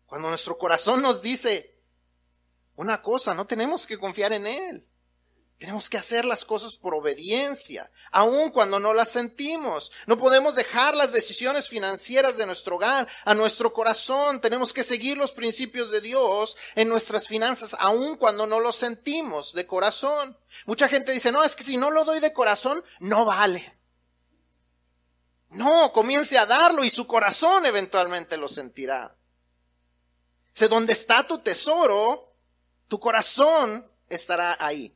Cuando 0.06 0.30
nuestro 0.30 0.58
corazón 0.58 1.02
nos 1.02 1.22
dice 1.22 1.78
una 2.76 3.02
cosa, 3.02 3.34
no 3.34 3.48
tenemos 3.48 3.88
que 3.88 3.98
confiar 3.98 4.34
en 4.34 4.48
Él. 4.48 4.88
Tenemos 5.58 5.90
que 5.90 5.98
hacer 5.98 6.26
las 6.26 6.44
cosas 6.44 6.76
por 6.76 6.94
obediencia, 6.94 7.90
aun 8.12 8.50
cuando 8.50 8.78
no 8.78 8.94
las 8.94 9.12
sentimos. 9.12 9.90
No 10.06 10.18
podemos 10.18 10.56
dejar 10.56 10.96
las 10.96 11.14
decisiones 11.14 11.70
financieras 11.70 12.36
de 12.36 12.46
nuestro 12.46 12.76
hogar 12.76 13.08
a 13.24 13.34
nuestro 13.34 13.72
corazón. 13.72 14.42
Tenemos 14.42 14.74
que 14.74 14.84
seguir 14.84 15.18
los 15.18 15.32
principios 15.32 15.92
de 15.92 16.02
Dios 16.02 16.58
en 16.76 16.90
nuestras 16.90 17.30
finanzas, 17.30 17.74
aun 17.80 18.18
cuando 18.18 18.46
no 18.46 18.60
los 18.60 18.76
sentimos 18.76 19.54
de 19.54 19.66
corazón. 19.66 20.38
Mucha 20.66 20.90
gente 20.90 21.14
dice, 21.14 21.32
no, 21.32 21.42
es 21.42 21.56
que 21.56 21.64
si 21.64 21.78
no 21.78 21.90
lo 21.90 22.04
doy 22.04 22.20
de 22.20 22.34
corazón, 22.34 22.84
no 23.00 23.24
vale. 23.24 23.78
No, 25.52 25.94
comience 25.94 26.38
a 26.38 26.46
darlo 26.46 26.84
y 26.84 26.90
su 26.90 27.08
corazón 27.08 27.66
eventualmente 27.66 28.36
lo 28.36 28.50
sentirá. 28.50 29.16
Si 30.52 30.68
donde 30.68 30.92
está 30.92 31.26
tu 31.26 31.40
tesoro, 31.40 32.34
tu 32.90 33.00
corazón 33.00 33.90
estará 34.10 34.58
ahí 34.60 34.94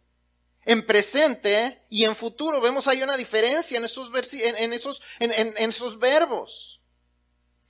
en 0.70 0.86
presente 0.86 1.84
y 1.90 2.06
en 2.06 2.16
futuro. 2.16 2.62
Vemos 2.62 2.88
ahí 2.88 3.02
una 3.02 3.18
diferencia 3.18 3.80
en 3.80 3.86
esos, 3.86 4.12
en, 4.34 4.72
esos, 4.72 5.02
en, 5.18 5.56
esos 5.58 5.98
verbos. 5.98 6.80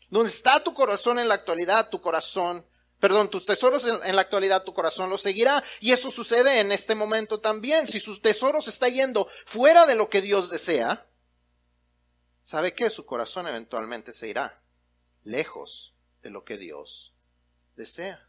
Donde 0.10 0.30
está 0.30 0.62
tu 0.62 0.74
corazón 0.74 1.18
en 1.18 1.30
la 1.30 1.36
actualidad, 1.36 1.90
tu 1.90 2.02
corazón, 2.02 2.66
perdón, 3.00 3.30
tus 3.30 3.46
tesoros 3.46 3.88
en, 3.88 4.16
la 4.18 4.22
actualidad, 4.22 4.66
tu 4.66 4.74
corazón 4.74 5.10
lo 5.10 5.18
seguirá. 5.18 5.64
Y 5.80 5.94
eso 5.94 6.12
sucede 6.12 6.60
en 6.60 6.74
este 6.74 6.94
momento 6.94 7.40
también. 7.40 7.88
Si 7.88 8.02
sus 8.02 8.22
tesoros 8.22 8.68
está 8.68 8.90
yendo 8.90 9.30
fuera 9.46 9.86
de 9.86 9.96
lo 9.96 10.10
que 10.10 10.22
Dios 10.22 10.50
desea, 10.50 11.08
¿sabe 12.44 12.74
qué? 12.74 12.90
Su 12.90 13.06
corazón 13.06 13.48
eventualmente 13.48 14.12
se 14.12 14.28
irá 14.28 14.62
lejos 15.24 15.94
de 16.22 16.32
lo 16.32 16.44
que 16.44 16.58
Dios 16.58 17.14
desea. 17.78 18.28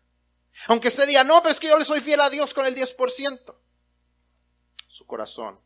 Aunque 0.68 0.90
se 0.90 1.06
diga, 1.06 1.24
no, 1.24 1.42
pero 1.42 1.50
es 1.50 1.58
que 1.58 1.66
yo 1.66 1.76
le 1.76 1.84
soy 1.84 2.00
fiel 2.00 2.20
a 2.20 2.30
Dios 2.30 2.54
con 2.54 2.66
el 2.66 2.76
10% 2.76 3.56
su 4.90 5.06
corazón, 5.06 5.60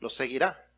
lo 0.00 0.10
seguirá. 0.10 0.68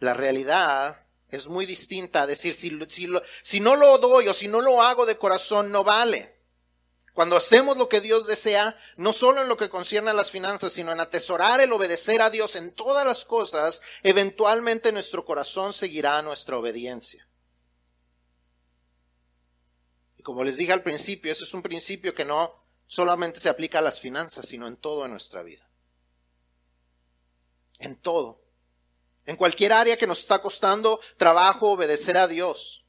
La 0.00 0.14
realidad 0.14 1.06
es 1.28 1.46
muy 1.46 1.66
distinta 1.66 2.22
a 2.22 2.26
decir, 2.26 2.54
si, 2.54 2.70
si, 2.88 3.08
si, 3.42 3.60
no 3.60 3.76
lo 3.76 3.98
doy 3.98 4.28
o 4.28 4.34
si 4.34 4.48
no 4.48 4.60
lo 4.60 4.82
hago 4.82 5.06
de 5.06 5.16
corazón, 5.16 5.70
no 5.70 5.82
vale. 5.82 6.38
Cuando 7.14 7.36
hacemos 7.36 7.76
lo 7.76 7.88
que 7.88 8.00
Dios 8.00 8.26
desea, 8.26 8.78
no 8.96 9.12
solo 9.12 9.42
en 9.42 9.48
lo 9.48 9.56
que 9.56 9.68
concierne 9.68 10.10
a 10.10 10.14
las 10.14 10.30
finanzas, 10.30 10.72
sino 10.72 10.92
en 10.92 11.00
atesorar 11.00 11.60
el 11.60 11.72
obedecer 11.72 12.22
a 12.22 12.30
Dios 12.30 12.54
en 12.56 12.74
todas 12.74 13.06
las 13.06 13.24
cosas, 13.24 13.82
eventualmente 14.02 14.92
nuestro 14.92 15.24
corazón 15.24 15.72
seguirá 15.72 16.20
nuestra 16.22 16.56
obediencia. 16.56 17.29
Y 20.20 20.22
como 20.22 20.44
les 20.44 20.58
dije 20.58 20.70
al 20.70 20.82
principio, 20.82 21.32
ese 21.32 21.44
es 21.44 21.54
un 21.54 21.62
principio 21.62 22.14
que 22.14 22.26
no 22.26 22.54
solamente 22.86 23.40
se 23.40 23.48
aplica 23.48 23.78
a 23.78 23.80
las 23.80 24.00
finanzas, 24.00 24.46
sino 24.46 24.68
en 24.68 24.76
todo 24.76 25.06
en 25.06 25.12
nuestra 25.12 25.42
vida. 25.42 25.66
En 27.78 27.96
todo. 27.96 28.44
En 29.24 29.36
cualquier 29.36 29.72
área 29.72 29.96
que 29.96 30.06
nos 30.06 30.18
está 30.18 30.42
costando 30.42 31.00
trabajo 31.16 31.70
obedecer 31.70 32.18
a 32.18 32.28
Dios. 32.28 32.84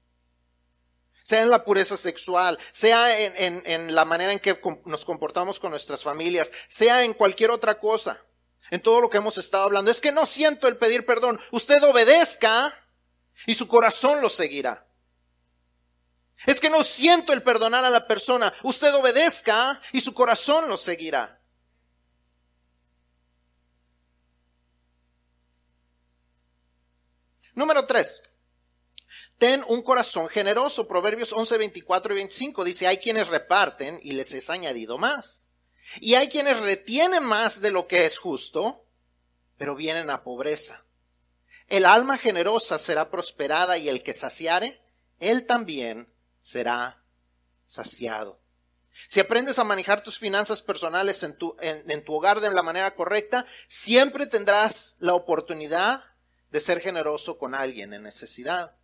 Sea 1.24 1.41
en 1.41 1.50
la 1.50 1.63
pureza 1.63 1.96
sexual, 1.96 2.60
sea 2.74 3.17
en, 3.17 3.63
en 3.65 3.96
la 3.96 4.04
manera 4.04 4.34
en 4.34 4.39
que 4.39 4.60
nos 4.84 5.06
comportamos 5.06 5.58
con 5.58 5.72
nuestras 5.72 6.04
familias, 6.04 6.52
sea 6.67 7.06
en 7.06 7.13
cualquier 7.13 7.52
otra 7.52 7.80
cosa. 7.80 8.22
En 8.72 8.82
todo 8.82 9.00
lo 9.00 9.10
que 9.10 9.20
hemos 9.20 9.38
estado 9.38 9.63
hablando. 9.63 9.89
Es 9.89 10.02
que 10.02 10.12
no 10.12 10.26
siento 10.26 10.67
el 10.67 10.76
pedir 10.76 11.06
perdón. 11.06 11.39
Usted 11.52 11.82
obedezca 11.82 12.78
y 13.46 13.54
su 13.54 13.70
corazón 13.70 14.20
lo 14.20 14.28
seguirá. 14.28 14.86
Es 16.46 16.60
que 16.60 16.70
no 16.70 16.84
siento 16.84 17.34
el 17.34 17.44
perdonar 17.44 17.86
a 17.86 17.90
la 17.90 18.08
persona. 18.08 18.54
Usted 18.64 18.94
obedezca 18.96 19.82
y 19.92 20.02
su 20.02 20.14
corazón 20.14 20.68
lo 20.68 20.78
seguirá. 20.78 21.40
Número 27.54 27.86
tres. 27.86 28.22
Ten 29.38 29.64
un 29.68 29.82
corazón 29.82 30.30
generoso. 30.30 30.88
Proverbios 30.88 31.34
11, 31.34 31.58
24 31.58 32.14
y 32.14 32.18
25 32.18 32.64
dice, 32.64 32.88
hay 32.88 32.98
quienes 32.98 33.28
reparten 33.28 34.00
y 34.02 34.12
les 34.12 34.34
es 34.34 34.50
añadido 34.50 34.98
más. 34.98 35.48
Y 36.00 36.16
hay 36.16 36.30
quienes 36.30 36.60
retienen 36.60 37.24
más 37.24 37.60
de 37.62 37.72
lo 37.72 37.88
que 37.88 38.06
es 38.06 38.18
justo, 38.18 38.86
pero 39.58 39.76
vienen 39.76 40.10
a 40.10 40.24
pobreza. 40.24 40.86
El 41.68 41.86
alma 41.86 42.18
generosa 42.18 42.78
será 42.78 43.10
prosperada 43.10 43.78
y 43.78 43.90
el 43.90 44.04
que 44.04 44.14
saciare, 44.14 44.82
él 45.20 45.46
también 45.46 46.11
será 46.42 47.02
saciado. 47.66 48.40
Si 49.08 49.20
aprendes 49.20 49.60
a 49.60 49.64
manejar 49.64 50.04
tus 50.04 50.18
finanzas 50.18 50.62
personales 50.62 51.24
en 51.24 51.36
tu, 51.36 51.56
en, 51.60 52.04
tu 52.04 52.14
hogar 52.14 52.40
de 52.40 52.52
la 52.52 52.64
manera 52.64 52.96
correcta, 52.96 53.46
siempre 53.68 54.28
tendrás 54.28 54.96
la 55.00 55.16
oportunidad 55.16 56.04
de 56.52 56.60
ser 56.60 56.82
generoso 56.82 57.38
con 57.38 57.56
alguien 57.56 57.94
en 57.94 58.04
necesidad. 58.04 58.76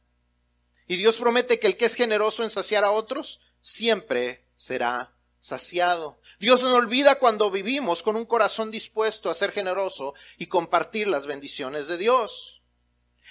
Y 0.88 0.96
Dios 0.96 1.18
promete 1.18 1.60
que 1.60 1.68
el 1.68 1.78
que 1.78 1.86
es 1.86 1.96
generoso 1.96 2.44
en 2.44 2.50
saciar 2.50 2.86
a 2.86 2.92
otros, 2.92 3.42
siempre 3.62 4.46
será 4.56 5.14
saciado. 5.40 6.20
Dios 6.40 6.62
no 6.64 6.76
olvida 6.76 7.20
cuando 7.20 7.52
vivimos 7.52 8.04
con 8.04 8.16
un 8.16 8.26
corazón 8.26 8.72
dispuesto 8.72 9.30
a 9.30 9.34
ser 9.34 9.52
generoso 9.52 10.14
y 10.38 10.48
compartir 10.48 11.08
las 11.08 11.26
bendiciones 11.26 11.88
de 11.88 11.98
Dios. 11.98 12.57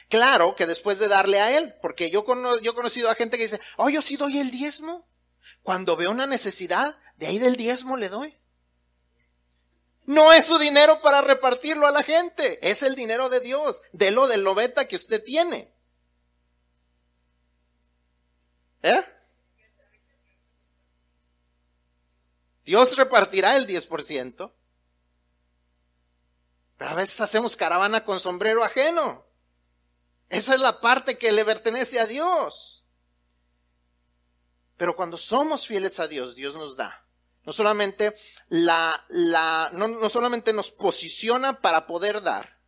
Claro 0.08 0.54
que 0.54 0.66
después 0.66 0.98
de 0.98 1.08
darle 1.08 1.40
a 1.40 1.58
Él, 1.58 1.74
porque 1.82 2.10
yo, 2.10 2.24
yo 2.62 2.70
he 2.70 2.74
conocido 2.74 3.10
a 3.10 3.16
gente 3.16 3.36
que 3.36 3.44
dice, 3.44 3.60
oh, 3.76 3.88
yo 3.88 4.02
sí 4.02 4.16
doy 4.16 4.38
el 4.38 4.50
diezmo. 4.50 5.06
Cuando 5.62 5.96
veo 5.96 6.12
una 6.12 6.26
necesidad, 6.26 6.96
de 7.16 7.26
ahí 7.26 7.38
del 7.38 7.56
diezmo 7.56 7.96
le 7.96 8.08
doy. 8.08 8.38
No 10.04 10.32
es 10.32 10.46
su 10.46 10.58
dinero 10.58 11.02
para 11.02 11.20
repartirlo 11.20 11.86
a 11.86 11.90
la 11.90 12.04
gente, 12.04 12.70
es 12.70 12.84
el 12.84 12.94
dinero 12.94 13.28
de 13.28 13.40
Dios, 13.40 13.82
de 13.92 14.12
lo 14.12 14.28
del 14.28 14.42
lobeta 14.42 14.86
que 14.86 14.94
usted 14.94 15.22
tiene. 15.24 15.74
¿Eh? 18.82 19.04
Dios 22.64 22.96
repartirá 22.96 23.56
el 23.56 23.66
10%. 23.66 24.52
Pero 26.78 26.90
a 26.90 26.94
veces 26.94 27.20
hacemos 27.20 27.56
caravana 27.56 28.04
con 28.04 28.20
sombrero 28.20 28.62
ajeno. 28.62 29.25
Esa 30.28 30.54
es 30.54 30.60
la 30.60 30.80
parte 30.80 31.18
que 31.18 31.32
le 31.32 31.44
pertenece 31.44 32.00
a 32.00 32.06
Dios. 32.06 32.84
Pero 34.76 34.96
cuando 34.96 35.16
somos 35.16 35.66
fieles 35.66 36.00
a 36.00 36.08
Dios, 36.08 36.34
Dios 36.34 36.54
nos 36.54 36.76
da. 36.76 37.04
No 37.44 37.52
solamente 37.52 38.12
la, 38.48 39.04
la, 39.08 39.70
no, 39.72 39.86
no 39.86 40.08
solamente 40.08 40.52
nos 40.52 40.72
posiciona 40.72 41.60
para 41.60 41.86
poder 41.86 42.20
dar, 42.22 42.58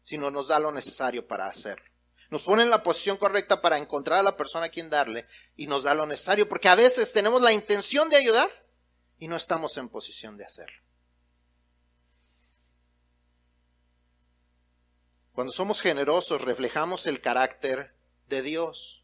sino 0.00 0.30
nos 0.30 0.48
da 0.48 0.58
lo 0.58 0.72
necesario 0.72 1.26
para 1.26 1.46
hacerlo. 1.46 1.84
Nos 2.30 2.42
pone 2.42 2.62
en 2.62 2.70
la 2.70 2.82
posición 2.82 3.18
correcta 3.18 3.60
para 3.60 3.76
encontrar 3.76 4.20
a 4.20 4.22
la 4.22 4.36
persona 4.38 4.66
a 4.66 4.70
quien 4.70 4.88
darle 4.88 5.26
y 5.54 5.66
nos 5.66 5.82
da 5.82 5.92
lo 5.94 6.06
necesario, 6.06 6.48
porque 6.48 6.70
a 6.70 6.74
veces 6.74 7.12
tenemos 7.12 7.42
la 7.42 7.52
intención 7.52 8.08
de 8.08 8.16
ayudar 8.16 8.50
y 9.18 9.28
no 9.28 9.36
estamos 9.36 9.76
en 9.76 9.90
posición 9.90 10.38
de 10.38 10.46
hacerlo. 10.46 10.82
Cuando 15.32 15.52
somos 15.52 15.80
generosos 15.80 16.42
reflejamos 16.42 17.06
el 17.06 17.20
carácter 17.20 17.94
de 18.28 18.42
Dios. 18.42 19.02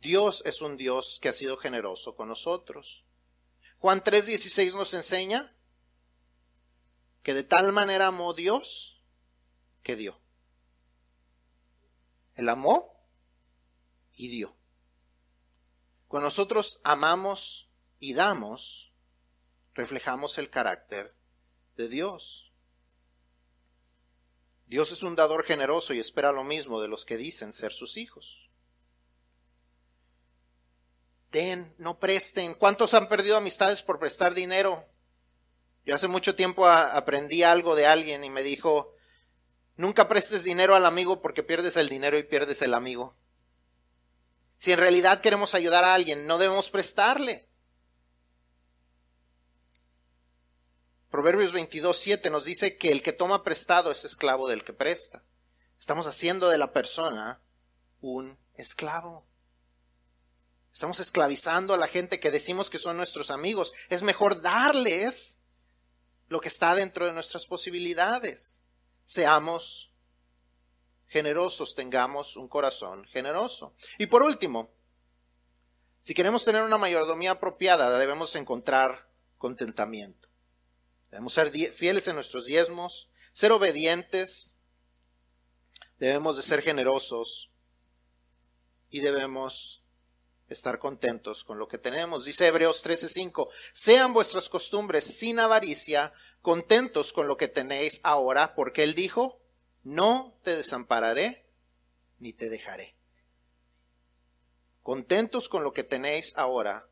Dios 0.00 0.42
es 0.44 0.60
un 0.60 0.76
Dios 0.76 1.18
que 1.20 1.30
ha 1.30 1.32
sido 1.32 1.56
generoso 1.56 2.14
con 2.14 2.28
nosotros. 2.28 3.04
Juan 3.78 4.02
3:16 4.02 4.74
nos 4.74 4.92
enseña 4.94 5.54
que 7.22 7.34
de 7.34 7.44
tal 7.44 7.72
manera 7.72 8.08
amó 8.08 8.34
Dios 8.34 9.02
que 9.82 9.96
dio. 9.96 10.20
Él 12.34 12.48
amó 12.48 12.94
y 14.14 14.28
dio. 14.28 14.54
Cuando 16.08 16.26
nosotros 16.26 16.80
amamos 16.84 17.70
y 17.98 18.14
damos, 18.14 18.92
reflejamos 19.74 20.38
el 20.38 20.50
carácter 20.50 21.14
de 21.76 21.88
Dios. 21.88 22.45
Dios 24.66 24.92
es 24.92 25.02
un 25.02 25.16
dador 25.16 25.44
generoso 25.44 25.94
y 25.94 26.00
espera 26.00 26.32
lo 26.32 26.44
mismo 26.44 26.80
de 26.80 26.88
los 26.88 27.04
que 27.04 27.16
dicen 27.16 27.52
ser 27.52 27.72
sus 27.72 27.96
hijos 27.96 28.46
den, 31.36 31.74
no 31.78 31.98
presten. 31.98 32.54
¿Cuántos 32.54 32.94
han 32.94 33.08
perdido 33.08 33.36
amistades 33.36 33.82
por 33.82 33.98
prestar 33.98 34.34
dinero? 34.34 34.86
Yo 35.84 35.94
hace 35.94 36.08
mucho 36.08 36.34
tiempo 36.34 36.66
aprendí 36.66 37.42
algo 37.42 37.76
de 37.76 37.86
alguien 37.86 38.24
y 38.24 38.30
me 38.30 38.42
dijo, 38.42 38.94
nunca 39.76 40.08
prestes 40.08 40.42
dinero 40.42 40.74
al 40.74 40.86
amigo 40.86 41.20
porque 41.20 41.42
pierdes 41.42 41.76
el 41.76 41.88
dinero 41.88 42.18
y 42.18 42.24
pierdes 42.24 42.62
el 42.62 42.74
amigo. 42.74 43.14
Si 44.56 44.72
en 44.72 44.78
realidad 44.78 45.20
queremos 45.20 45.54
ayudar 45.54 45.84
a 45.84 45.94
alguien, 45.94 46.26
no 46.26 46.38
debemos 46.38 46.70
prestarle. 46.70 47.46
Proverbios 51.16 51.52
22, 51.52 51.96
7 51.96 52.28
nos 52.28 52.44
dice 52.44 52.76
que 52.76 52.92
el 52.92 53.02
que 53.02 53.14
toma 53.14 53.42
prestado 53.42 53.90
es 53.90 54.04
esclavo 54.04 54.48
del 54.48 54.64
que 54.64 54.74
presta. 54.74 55.22
Estamos 55.78 56.06
haciendo 56.06 56.50
de 56.50 56.58
la 56.58 56.74
persona 56.74 57.40
un 58.02 58.36
esclavo. 58.52 59.24
Estamos 60.70 61.00
esclavizando 61.00 61.72
a 61.72 61.78
la 61.78 61.88
gente 61.88 62.20
que 62.20 62.30
decimos 62.30 62.68
que 62.68 62.78
son 62.78 62.98
nuestros 62.98 63.30
amigos. 63.30 63.72
Es 63.88 64.02
mejor 64.02 64.42
darles 64.42 65.38
lo 66.28 66.38
que 66.42 66.48
está 66.48 66.74
dentro 66.74 67.06
de 67.06 67.14
nuestras 67.14 67.46
posibilidades. 67.46 68.62
Seamos 69.02 69.94
generosos, 71.06 71.74
tengamos 71.74 72.36
un 72.36 72.46
corazón 72.46 73.06
generoso. 73.06 73.72
Y 73.96 74.04
por 74.04 74.22
último, 74.22 74.68
si 75.98 76.12
queremos 76.12 76.44
tener 76.44 76.62
una 76.62 76.76
mayordomía 76.76 77.30
apropiada, 77.30 77.98
debemos 77.98 78.36
encontrar 78.36 79.08
contentamiento. 79.38 80.25
Debemos 81.16 81.32
ser 81.32 81.50
fieles 81.72 82.06
en 82.08 82.14
nuestros 82.14 82.44
diezmos, 82.44 83.08
ser 83.32 83.50
obedientes, 83.50 84.54
debemos 85.98 86.36
de 86.36 86.42
ser 86.42 86.60
generosos 86.60 87.50
y 88.90 89.00
debemos 89.00 89.82
estar 90.50 90.78
contentos 90.78 91.42
con 91.42 91.58
lo 91.58 91.68
que 91.68 91.78
tenemos. 91.78 92.26
Dice 92.26 92.46
Hebreos 92.46 92.84
13:5, 92.84 93.48
sean 93.72 94.12
vuestras 94.12 94.50
costumbres 94.50 95.04
sin 95.04 95.38
avaricia, 95.38 96.12
contentos 96.42 97.14
con 97.14 97.28
lo 97.28 97.38
que 97.38 97.48
tenéis 97.48 97.98
ahora, 98.02 98.54
porque 98.54 98.82
Él 98.82 98.94
dijo, 98.94 99.40
no 99.84 100.38
te 100.42 100.54
desampararé 100.54 101.46
ni 102.18 102.34
te 102.34 102.50
dejaré. 102.50 102.94
Contentos 104.82 105.48
con 105.48 105.64
lo 105.64 105.72
que 105.72 105.82
tenéis 105.82 106.34
ahora, 106.36 106.90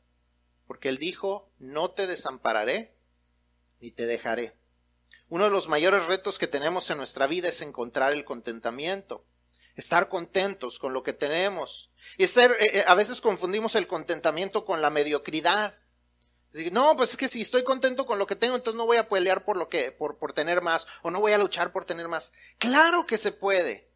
porque 0.67 0.89
Él 0.89 0.97
dijo, 0.97 1.51
no 1.59 1.91
te 1.91 2.07
desampararé 2.07 2.94
ni 3.85 3.91
te 3.91 4.07
dejaré. 4.07 4.57
Uno 5.29 5.45
de 5.45 5.51
los 5.51 5.69
mayores 5.69 6.07
retos 6.07 6.39
que 6.39 6.47
tenemos 6.47 6.89
en 6.89 6.97
nuestra 6.97 7.27
vida 7.27 7.49
es 7.49 7.61
encontrar 7.61 8.15
el 8.15 8.25
contentamiento 8.25 9.27
estar 9.77 10.09
contentos 10.09 10.79
con 10.79 10.93
lo 10.93 11.03
que 11.03 11.13
tenemos. 11.13 11.91
Y 12.17 12.29
ser, 12.29 12.53
eh, 12.61 12.79
eh, 12.79 12.85
a 12.87 12.95
veces 12.95 13.21
confundimos 13.21 13.75
el 13.75 13.89
contentamiento 13.89 14.65
con 14.65 14.81
la 14.81 14.89
mediocridad. 14.89 15.77
no, 16.71 16.97
pues 16.97 17.11
es 17.11 17.17
que 17.17 17.29
si 17.29 17.41
estoy 17.41 17.65
contento 17.65 18.07
con 18.07 18.19
lo 18.19 18.27
que 18.27 18.37
tengo, 18.37 18.55
entonces 18.55 18.79
no 18.79 18.87
voy 18.87 18.99
a 18.99 19.09
pelear 19.09 19.45
por 19.45 19.57
lo 19.57 19.69
que, 19.69 19.91
por, 19.91 20.17
por 20.17 20.33
tener 20.33 20.63
más, 20.63 20.87
o 21.03 21.11
no 21.11 21.21
voy 21.21 21.33
a 21.33 21.39
luchar 21.39 21.73
por 21.73 21.85
tener 21.85 22.07
más. 22.07 22.33
Claro 22.59 23.05
que 23.05 23.19
se 23.19 23.33
puede. 23.33 23.91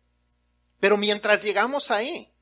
Pero 0.81 0.97
mientras 0.97 1.45
llegamos 1.45 1.93
ahí, 1.93 2.35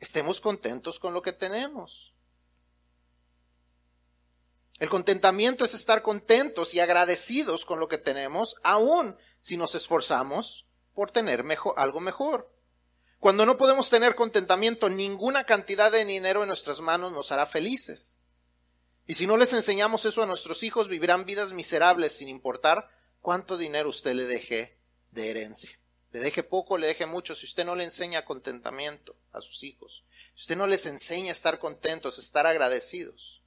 estemos 0.00 0.40
contentos 0.40 0.98
con 0.98 1.14
lo 1.14 1.22
que 1.22 1.32
tenemos. 1.32 2.12
El 4.78 4.88
contentamiento 4.88 5.64
es 5.64 5.74
estar 5.74 6.02
contentos 6.02 6.72
y 6.72 6.80
agradecidos 6.80 7.64
con 7.64 7.80
lo 7.80 7.88
que 7.88 7.98
tenemos, 7.98 8.56
aun 8.62 9.16
si 9.40 9.56
nos 9.56 9.74
esforzamos 9.74 10.66
por 10.94 11.10
tener 11.10 11.44
algo 11.76 12.00
mejor. 12.00 12.52
Cuando 13.18 13.44
no 13.44 13.58
podemos 13.58 13.90
tener 13.90 14.14
contentamiento, 14.14 14.88
ninguna 14.88 15.44
cantidad 15.44 15.90
de 15.90 16.04
dinero 16.04 16.42
en 16.42 16.48
nuestras 16.48 16.80
manos 16.80 17.10
nos 17.10 17.32
hará 17.32 17.46
felices. 17.46 18.20
Y 19.06 19.14
si 19.14 19.26
no 19.26 19.36
les 19.36 19.52
enseñamos 19.52 20.04
eso 20.04 20.22
a 20.22 20.26
nuestros 20.26 20.62
hijos, 20.62 20.88
vivirán 20.88 21.24
vidas 21.24 21.52
miserables 21.52 22.12
sin 22.12 22.28
importar 22.28 22.88
cuánto 23.20 23.56
dinero 23.56 23.88
usted 23.88 24.14
le 24.14 24.24
deje 24.24 24.78
de 25.10 25.30
herencia. 25.30 25.80
Le 26.12 26.20
deje 26.20 26.44
poco, 26.44 26.78
le 26.78 26.86
deje 26.86 27.06
mucho. 27.06 27.34
Si 27.34 27.46
usted 27.46 27.64
no 27.64 27.74
le 27.74 27.84
enseña 27.84 28.24
contentamiento 28.24 29.16
a 29.32 29.40
sus 29.40 29.64
hijos, 29.64 30.04
si 30.34 30.42
usted 30.42 30.56
no 30.56 30.68
les 30.68 30.86
enseña 30.86 31.30
a 31.30 31.32
estar 31.32 31.58
contentos, 31.58 32.18
a 32.18 32.20
estar 32.20 32.46
agradecidos, 32.46 33.37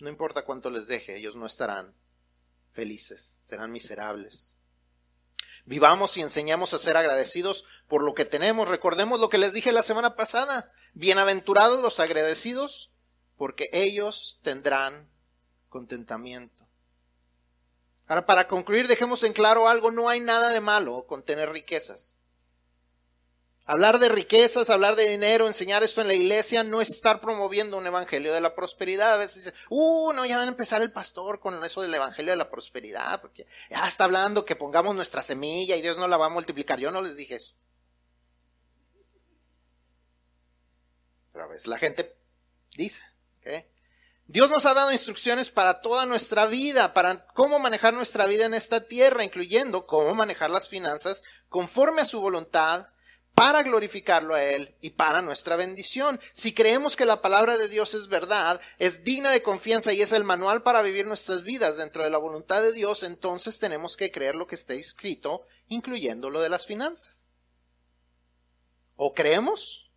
no 0.00 0.08
importa 0.08 0.44
cuánto 0.44 0.70
les 0.70 0.86
deje, 0.86 1.16
ellos 1.16 1.36
no 1.36 1.46
estarán 1.46 1.94
felices, 2.72 3.38
serán 3.40 3.72
miserables. 3.72 4.56
Vivamos 5.66 6.16
y 6.16 6.22
enseñamos 6.22 6.74
a 6.74 6.78
ser 6.78 6.96
agradecidos 6.96 7.64
por 7.86 8.02
lo 8.02 8.14
que 8.14 8.24
tenemos. 8.24 8.68
Recordemos 8.68 9.20
lo 9.20 9.28
que 9.28 9.38
les 9.38 9.52
dije 9.52 9.72
la 9.72 9.82
semana 9.82 10.16
pasada. 10.16 10.72
Bienaventurados 10.94 11.80
los 11.80 12.00
agradecidos, 12.00 12.90
porque 13.36 13.68
ellos 13.72 14.40
tendrán 14.42 15.08
contentamiento. 15.68 16.66
Ahora, 18.06 18.26
para 18.26 18.48
concluir, 18.48 18.88
dejemos 18.88 19.22
en 19.22 19.32
claro 19.32 19.68
algo, 19.68 19.92
no 19.92 20.08
hay 20.08 20.20
nada 20.20 20.48
de 20.48 20.60
malo 20.60 21.06
con 21.06 21.22
tener 21.22 21.50
riquezas. 21.50 22.16
Hablar 23.70 24.00
de 24.00 24.08
riquezas, 24.08 24.68
hablar 24.68 24.96
de 24.96 25.08
dinero, 25.08 25.46
enseñar 25.46 25.84
esto 25.84 26.00
en 26.00 26.08
la 26.08 26.14
iglesia, 26.14 26.64
no 26.64 26.80
es 26.80 26.90
estar 26.90 27.20
promoviendo 27.20 27.78
un 27.78 27.86
evangelio 27.86 28.34
de 28.34 28.40
la 28.40 28.52
prosperidad. 28.52 29.12
A 29.12 29.16
veces 29.16 29.44
dice, 29.44 29.56
uh, 29.68 30.12
no, 30.12 30.26
ya 30.26 30.38
van 30.38 30.48
a 30.48 30.50
empezar 30.50 30.82
el 30.82 30.90
pastor 30.90 31.38
con 31.38 31.64
eso 31.64 31.80
del 31.80 31.94
evangelio 31.94 32.32
de 32.32 32.36
la 32.36 32.50
prosperidad, 32.50 33.20
porque 33.20 33.46
ya 33.70 33.86
está 33.86 34.06
hablando 34.06 34.44
que 34.44 34.56
pongamos 34.56 34.96
nuestra 34.96 35.22
semilla 35.22 35.76
y 35.76 35.82
Dios 35.82 35.98
no 35.98 36.08
la 36.08 36.16
va 36.16 36.26
a 36.26 36.30
multiplicar. 36.30 36.80
Yo 36.80 36.90
no 36.90 37.00
les 37.00 37.14
dije 37.14 37.36
eso. 37.36 37.52
Pero 41.32 41.44
a 41.44 41.48
veces 41.48 41.68
la 41.68 41.78
gente 41.78 42.16
dice. 42.76 43.04
Dios 44.26 44.50
nos 44.50 44.66
ha 44.66 44.74
dado 44.74 44.90
instrucciones 44.90 45.48
para 45.48 45.80
toda 45.80 46.06
nuestra 46.06 46.46
vida, 46.46 46.92
para 46.92 47.24
cómo 47.34 47.60
manejar 47.60 47.94
nuestra 47.94 48.26
vida 48.26 48.46
en 48.46 48.54
esta 48.54 48.88
tierra, 48.88 49.22
incluyendo 49.22 49.86
cómo 49.86 50.12
manejar 50.16 50.50
las 50.50 50.68
finanzas 50.68 51.22
conforme 51.48 52.02
a 52.02 52.04
su 52.04 52.20
voluntad, 52.20 52.88
para 53.40 53.62
glorificarlo 53.62 54.34
a 54.34 54.44
Él 54.44 54.74
y 54.82 54.90
para 54.90 55.22
nuestra 55.22 55.56
bendición. 55.56 56.20
Si 56.32 56.52
creemos 56.52 56.94
que 56.94 57.06
la 57.06 57.22
palabra 57.22 57.56
de 57.56 57.70
Dios 57.70 57.94
es 57.94 58.06
verdad, 58.08 58.60
es 58.78 59.02
digna 59.02 59.30
de 59.30 59.42
confianza 59.42 59.94
y 59.94 60.02
es 60.02 60.12
el 60.12 60.24
manual 60.24 60.62
para 60.62 60.82
vivir 60.82 61.06
nuestras 61.06 61.42
vidas 61.42 61.78
dentro 61.78 62.04
de 62.04 62.10
la 62.10 62.18
voluntad 62.18 62.60
de 62.60 62.72
Dios, 62.72 63.02
entonces 63.02 63.58
tenemos 63.58 63.96
que 63.96 64.12
creer 64.12 64.34
lo 64.34 64.46
que 64.46 64.56
está 64.56 64.74
escrito, 64.74 65.46
incluyendo 65.68 66.28
lo 66.28 66.42
de 66.42 66.50
las 66.50 66.66
finanzas. 66.66 67.30
O 68.96 69.14
creemos 69.14 69.90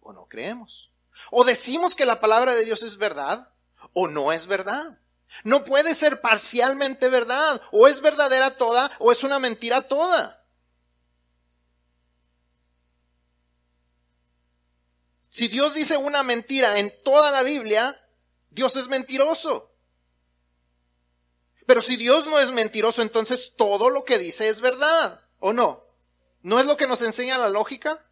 o 0.00 0.12
no 0.12 0.26
creemos. 0.26 0.90
O 1.30 1.44
decimos 1.44 1.94
que 1.94 2.06
la 2.06 2.18
palabra 2.18 2.56
de 2.56 2.64
Dios 2.64 2.82
es 2.82 2.96
verdad 2.96 3.52
o 3.92 4.08
no 4.08 4.32
es 4.32 4.48
verdad. 4.48 4.98
No 5.44 5.62
puede 5.62 5.94
ser 5.94 6.20
parcialmente 6.20 7.08
verdad. 7.08 7.62
O 7.70 7.86
es 7.86 8.00
verdadera 8.00 8.56
toda 8.56 8.90
o 8.98 9.12
es 9.12 9.22
una 9.22 9.38
mentira 9.38 9.86
toda. 9.86 10.39
Si 15.30 15.46
Dios 15.46 15.74
dice 15.74 15.96
una 15.96 16.24
mentira 16.24 16.78
en 16.78 16.92
toda 17.04 17.30
la 17.30 17.42
Biblia, 17.44 17.96
Dios 18.50 18.76
es 18.76 18.88
mentiroso. 18.88 19.72
Pero 21.66 21.82
si 21.82 21.96
Dios 21.96 22.26
no 22.26 22.40
es 22.40 22.50
mentiroso, 22.50 23.00
entonces 23.00 23.54
todo 23.56 23.90
lo 23.90 24.04
que 24.04 24.18
dice 24.18 24.48
es 24.48 24.60
verdad, 24.60 25.20
¿o 25.38 25.52
no? 25.52 25.84
¿No 26.42 26.58
es 26.58 26.66
lo 26.66 26.76
que 26.76 26.88
nos 26.88 27.00
enseña 27.00 27.38
la 27.38 27.48
lógica? 27.48 28.04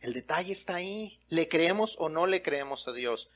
El 0.00 0.12
detalle 0.12 0.52
está 0.52 0.76
ahí. 0.76 1.20
¿Le 1.28 1.48
creemos 1.48 1.94
o 2.00 2.08
no 2.08 2.26
le 2.26 2.42
creemos 2.42 2.88
a 2.88 2.92
Dios? 2.92 3.30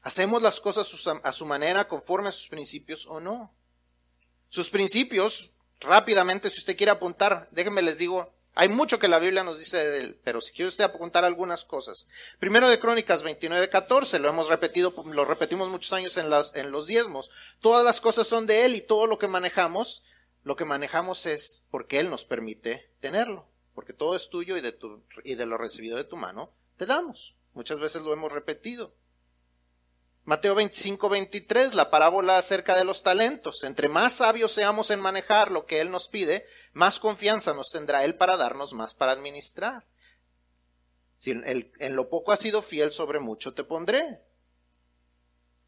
¿Hacemos 0.00 0.40
las 0.40 0.58
cosas 0.60 0.90
a 1.22 1.32
su 1.32 1.44
manera, 1.44 1.86
conforme 1.86 2.28
a 2.28 2.32
sus 2.32 2.48
principios 2.48 3.06
o 3.06 3.20
no? 3.20 3.57
Sus 4.48 4.70
principios, 4.70 5.52
rápidamente, 5.80 6.50
si 6.50 6.58
usted 6.58 6.76
quiere 6.76 6.92
apuntar, 6.92 7.48
déjenme 7.50 7.82
les 7.82 7.98
digo, 7.98 8.32
hay 8.54 8.68
mucho 8.68 8.98
que 8.98 9.06
la 9.06 9.20
Biblia 9.20 9.44
nos 9.44 9.60
dice 9.60 9.76
de 9.76 10.00
él, 10.00 10.20
pero 10.24 10.40
si 10.40 10.52
quiere 10.52 10.68
usted 10.68 10.82
apuntar 10.82 11.24
algunas 11.24 11.64
cosas. 11.64 12.08
Primero 12.40 12.68
de 12.68 12.80
Crónicas 12.80 13.22
29, 13.22 13.70
14, 13.70 14.18
lo 14.18 14.28
hemos 14.28 14.48
repetido, 14.48 14.92
lo 15.06 15.24
repetimos 15.24 15.68
muchos 15.68 15.92
años 15.92 16.16
en, 16.16 16.28
las, 16.28 16.56
en 16.56 16.72
los 16.72 16.88
diezmos. 16.88 17.30
Todas 17.60 17.84
las 17.84 18.00
cosas 18.00 18.26
son 18.26 18.46
de 18.46 18.64
él 18.64 18.74
y 18.74 18.80
todo 18.80 19.06
lo 19.06 19.16
que 19.18 19.28
manejamos, 19.28 20.02
lo 20.42 20.56
que 20.56 20.64
manejamos 20.64 21.26
es 21.26 21.62
porque 21.70 22.00
él 22.00 22.10
nos 22.10 22.24
permite 22.24 22.90
tenerlo. 22.98 23.46
Porque 23.76 23.92
todo 23.92 24.16
es 24.16 24.28
tuyo 24.28 24.56
y 24.56 24.60
de, 24.60 24.72
tu, 24.72 25.04
y 25.22 25.36
de 25.36 25.46
lo 25.46 25.56
recibido 25.56 25.96
de 25.96 26.02
tu 26.02 26.16
mano 26.16 26.50
te 26.76 26.86
damos. 26.86 27.36
Muchas 27.54 27.78
veces 27.78 28.02
lo 28.02 28.12
hemos 28.12 28.32
repetido. 28.32 28.92
Mateo 30.28 30.54
25, 30.54 31.08
23, 31.08 31.74
la 31.74 31.88
parábola 31.88 32.36
acerca 32.36 32.76
de 32.76 32.84
los 32.84 33.02
talentos. 33.02 33.64
Entre 33.64 33.88
más 33.88 34.12
sabios 34.12 34.52
seamos 34.52 34.90
en 34.90 35.00
manejar 35.00 35.50
lo 35.50 35.64
que 35.64 35.80
Él 35.80 35.90
nos 35.90 36.08
pide, 36.08 36.44
más 36.74 37.00
confianza 37.00 37.54
nos 37.54 37.70
tendrá 37.70 38.04
Él 38.04 38.14
para 38.14 38.36
darnos 38.36 38.74
más 38.74 38.92
para 38.92 39.12
administrar. 39.12 39.86
Si 41.16 41.30
en 41.30 41.96
lo 41.96 42.10
poco 42.10 42.32
has 42.32 42.40
sido 42.40 42.60
fiel, 42.60 42.92
sobre 42.92 43.20
mucho 43.20 43.54
te 43.54 43.64
pondré. 43.64 44.20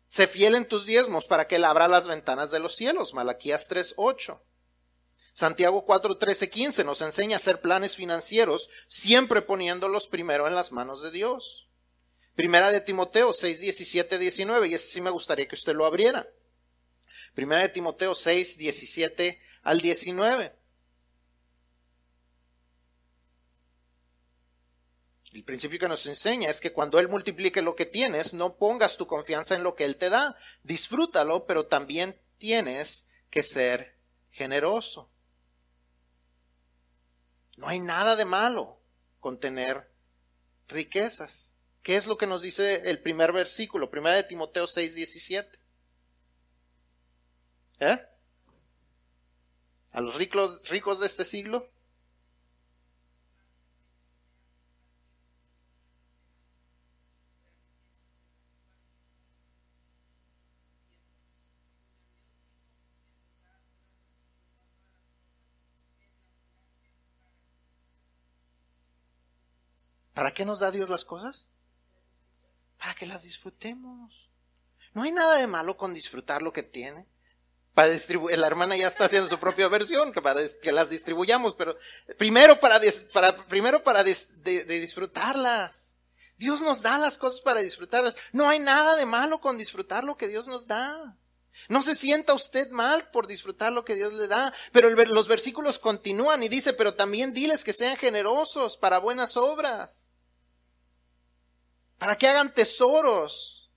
Sé 0.09 0.27
fiel 0.27 0.55
en 0.55 0.69
tus 0.69 0.85
diezmos 0.85 1.25
para 1.25 1.49
que 1.49 1.57
Él 1.57 1.65
abra 1.65 1.89
las 1.89 2.07
ventanas 2.07 2.51
de 2.51 2.59
los 2.59 2.77
cielos. 2.77 3.15
Malaquías 3.15 3.67
3, 3.67 3.95
8. 3.97 4.43
Santiago 5.33 5.87
4, 5.87 6.19
13, 6.19 6.51
15 6.51 6.85
nos 6.85 7.01
enseña 7.01 7.37
a 7.37 7.39
hacer 7.39 7.63
planes 7.63 7.97
financieros, 7.97 8.69
siempre 8.89 9.41
poniéndolos 9.41 10.07
primero 10.07 10.47
en 10.47 10.55
las 10.55 10.71
manos 10.71 11.01
de 11.01 11.13
Dios. 11.13 11.70
Primera 12.41 12.73
de 12.73 12.81
Timoteo 12.81 13.35
6, 13.35 13.61
17, 13.61 14.19
19, 14.19 14.69
y 14.69 14.73
ese 14.73 14.89
sí 14.89 15.03
me 15.03 15.11
gustaría 15.11 15.47
que 15.47 15.57
usted 15.57 15.75
lo 15.75 15.85
abriera. 15.85 16.27
Primera 17.35 17.61
de 17.61 17.69
Timoteo 17.69 18.15
6, 18.15 18.57
17 18.57 19.39
al 19.63 19.83
19. 19.83 20.51
El 25.35 25.45
principio 25.45 25.79
que 25.79 25.87
nos 25.87 26.07
enseña 26.07 26.49
es 26.49 26.63
que 26.63 26.73
cuando 26.73 26.99
Él 26.99 27.09
multiplique 27.09 27.61
lo 27.61 27.77
que 27.77 27.85
tienes, 27.85 28.33
no 28.33 28.57
pongas 28.57 28.97
tu 28.97 29.07
confianza 29.07 29.55
en 29.55 29.63
lo 29.63 29.75
que 29.75 29.85
Él 29.85 29.97
te 29.97 30.09
da. 30.09 30.35
Disfrútalo, 30.63 31.45
pero 31.45 31.67
también 31.67 32.19
tienes 32.39 33.07
que 33.29 33.43
ser 33.43 33.99
generoso. 34.31 35.11
No 37.59 37.69
hay 37.69 37.81
nada 37.81 38.17
de 38.17 38.25
malo 38.25 38.81
con 39.21 39.39
tener 39.39 39.91
riquezas. 40.69 41.59
¿Qué 41.83 41.97
es 41.97 42.07
lo 42.07 42.19
que 42.19 42.27
nos 42.27 42.43
dice 42.43 42.91
el 42.91 43.01
primer 43.01 43.33
versículo? 43.33 43.91
Primera 43.91 44.17
de 44.17 44.25
Timoteo 44.25 44.67
6, 44.67 44.95
17. 44.95 45.59
¿Eh? 47.81 48.07
A 49.93 50.01
los 50.01 50.15
ricos, 50.17 50.69
ricos 50.69 51.01
de 51.01 51.07
este 51.07 51.25
siglo. 51.25 51.71
¿Para 70.15 70.35
qué 70.35 70.45
nos 70.45 70.61
da 70.61 70.71
Dios 70.71 70.91
las 70.91 71.07
cosas? 71.07 71.51
Para 72.81 72.95
que 72.95 73.07
las 73.07 73.23
disfrutemos. 73.23 74.31
No 74.95 75.03
hay 75.03 75.13
nada 75.13 75.37
de 75.37 75.47
malo 75.47 75.77
con 75.77 75.93
disfrutar 75.93 76.41
lo 76.41 76.53
que 76.53 76.63
tiene. 76.63 77.07
Para 77.75 77.91
distribuir, 77.91 78.39
la 78.39 78.47
hermana 78.47 78.77
ya 78.77 78.89
está 78.89 79.05
haciendo 79.05 79.29
su 79.29 79.39
propia 79.39 79.69
versión, 79.69 80.13
que 80.13 80.21
para 80.21 80.41
que 80.61 80.73
las 80.73 80.91
distribuyamos, 80.91 81.55
pero 81.57 81.77
primero 82.19 82.59
para, 82.59 82.81
primero 83.47 83.85
para 83.85 84.03
de, 84.03 84.65
disfrutarlas. 84.65 85.95
Dios 86.37 86.63
nos 86.63 86.81
da 86.83 86.99
las 86.99 87.19
cosas 87.19 87.43
para 87.43 87.61
disfrutarlas. 87.61 88.15
No 88.33 88.49
hay 88.49 88.59
nada 88.59 88.97
de 88.97 89.07
malo 89.07 89.41
con 89.41 89.59
disfrutar 89.59 90.03
lo 90.03 90.17
que 90.17 90.27
Dios 90.27 90.49
nos 90.49 90.67
da. 90.67 91.17
No 91.69 91.83
se 91.83 91.95
sienta 91.95 92.33
usted 92.33 92.71
mal 92.71 93.11
por 93.11 93.27
disfrutar 93.27 93.73
lo 93.73 93.85
que 93.85 93.95
Dios 93.95 94.15
le 94.15 94.27
da, 94.27 94.55
pero 94.73 94.89
los 94.89 95.29
versículos 95.29 95.79
continúan 95.79 96.43
y 96.43 96.49
dice, 96.49 96.73
pero 96.73 96.95
también 96.95 97.35
diles 97.35 97.63
que 97.63 97.75
sean 97.75 97.99
generosos 97.99 98.79
para 98.79 98.99
buenas 98.99 99.37
obras 99.37 100.10
para 102.01 102.17
que 102.17 102.27
hagan 102.27 102.53
tesoros. 102.55 103.71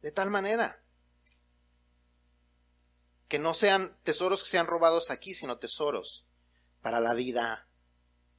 De 0.00 0.12
tal 0.12 0.30
manera 0.30 0.80
que 3.26 3.40
no 3.40 3.54
sean 3.54 3.98
tesoros 4.04 4.44
que 4.44 4.48
sean 4.48 4.68
robados 4.68 5.10
aquí, 5.10 5.34
sino 5.34 5.58
tesoros 5.58 6.24
para 6.80 7.00
la 7.00 7.12
vida 7.12 7.66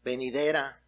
venidera. 0.02 0.82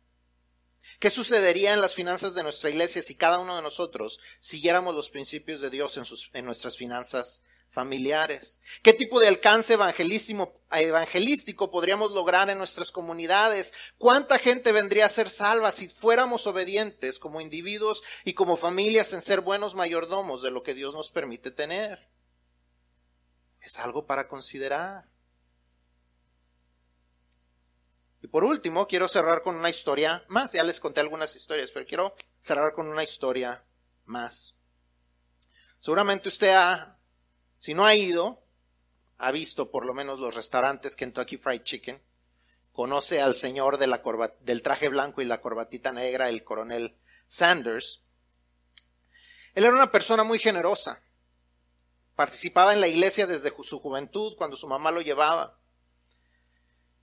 ¿Qué 1.01 1.09
sucedería 1.09 1.73
en 1.73 1.81
las 1.81 1.95
finanzas 1.95 2.33
de 2.33 2.43
nuestra 2.43 2.69
iglesia 2.69 3.01
si 3.01 3.15
cada 3.15 3.39
uno 3.39 3.57
de 3.57 3.61
nosotros 3.61 4.21
siguiéramos 4.39 4.95
los 4.95 5.09
principios 5.09 5.59
de 5.59 5.69
Dios 5.69 5.97
en, 5.97 6.05
en 6.31 6.45
nuestras 6.45 6.77
finanzas 6.77 7.43
familiares? 7.71 8.59
¿Qué 8.83 8.93
tipo 8.93 9.19
de 9.19 9.27
alcance 9.27 9.73
evangelístico 9.73 11.71
podríamos 11.71 12.11
lograr 12.11 12.49
en 12.49 12.57
nuestras 12.57 12.91
comunidades? 12.91 13.73
¿Cuánta 13.97 14.39
gente 14.39 14.71
vendría 14.71 15.05
a 15.05 15.09
ser 15.09 15.29
salva 15.29 15.71
si 15.71 15.87
fuéramos 15.87 16.47
obedientes 16.47 17.19
como 17.19 17.41
individuos 17.41 18.03
y 18.23 18.33
como 18.33 18.57
familias 18.57 19.13
en 19.13 19.21
ser 19.21 19.41
buenos 19.41 19.75
mayordomos 19.75 20.41
de 20.41 20.51
lo 20.51 20.63
que 20.63 20.73
Dios 20.73 20.93
nos 20.93 21.11
permite 21.11 21.51
tener? 21.51 22.09
Es 23.61 23.77
algo 23.79 24.05
para 24.05 24.27
considerar. 24.27 25.05
Y 28.21 28.27
por 28.27 28.43
último, 28.43 28.87
quiero 28.87 29.07
cerrar 29.07 29.41
con 29.41 29.55
una 29.55 29.69
historia 29.69 30.25
más. 30.27 30.51
Ya 30.53 30.63
les 30.63 30.79
conté 30.79 30.99
algunas 30.99 31.35
historias, 31.35 31.71
pero 31.71 31.85
quiero 31.85 32.15
cerrar 32.39 32.73
con 32.73 32.87
una 32.87 33.03
historia 33.03 33.63
más. 34.05 34.55
Seguramente 35.79 36.27
usted 36.27 36.49
ha 36.49 36.98
si 37.59 37.73
no 37.73 37.85
ha 37.85 37.93
ido, 37.93 38.41
ha 39.17 39.31
visto 39.31 39.69
por 39.69 39.85
lo 39.85 39.93
menos 39.93 40.19
los 40.19 40.33
restaurantes 40.33 40.95
Kentucky 40.95 41.37
Fried 41.37 41.63
Chicken, 41.63 42.01
conoce 42.71 43.21
al 43.21 43.35
señor 43.35 43.77
del 43.77 44.61
traje 44.63 44.87
blanco 44.87 45.21
y 45.21 45.25
la 45.25 45.41
corbatita 45.41 45.91
negra, 45.91 46.29
el 46.29 46.45
coronel 46.45 46.95
Sanders. 47.27 48.01
Él 49.53 49.65
era 49.65 49.73
una 49.73 49.91
persona 49.91 50.23
muy 50.23 50.39
generosa. 50.39 51.03
participaba 52.15 52.73
en 52.73 52.81
la 52.81 52.87
iglesia 52.87 53.27
desde 53.27 53.53
su 53.63 53.79
juventud, 53.79 54.35
cuando 54.37 54.55
su 54.55 54.67
mamá 54.67 54.91
lo 54.91 55.01
llevaba. 55.01 55.57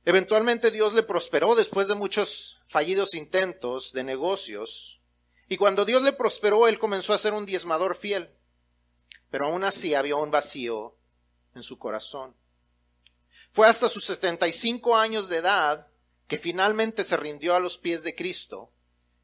Eventualmente 0.04 0.70
Dios 0.70 0.94
le 0.94 1.02
prosperó 1.02 1.54
después 1.54 1.88
de 1.88 1.94
muchos 1.94 2.61
fallidos 2.68 3.14
intentos 3.14 3.92
de 3.92 4.04
negocios. 4.04 5.00
Y 5.48 5.57
cuando 5.57 5.84
Dios 5.84 6.02
le 6.02 6.12
prosperó, 6.12 6.68
él 6.68 6.78
comenzó 6.78 7.12
a 7.12 7.18
ser 7.18 7.34
un 7.34 7.44
diezmador 7.44 7.96
fiel. 7.96 8.30
Pero 9.31 9.47
aún 9.47 9.64
así 9.64 9.95
había 9.95 10.16
un 10.16 10.31
vacío 10.31 10.95
en 11.55 11.62
su 11.62 11.79
corazón. 11.79 12.35
Fue 13.51 13.66
hasta 13.68 13.89
sus 13.89 14.05
75 14.05 14.97
años 14.97 15.29
de 15.29 15.39
edad 15.39 15.87
que 16.27 16.39
finalmente 16.39 17.05
se 17.05 17.16
rindió 17.16 17.55
a 17.55 17.61
los 17.61 17.79
pies 17.79 18.03
de 18.03 18.14
Cristo 18.14 18.70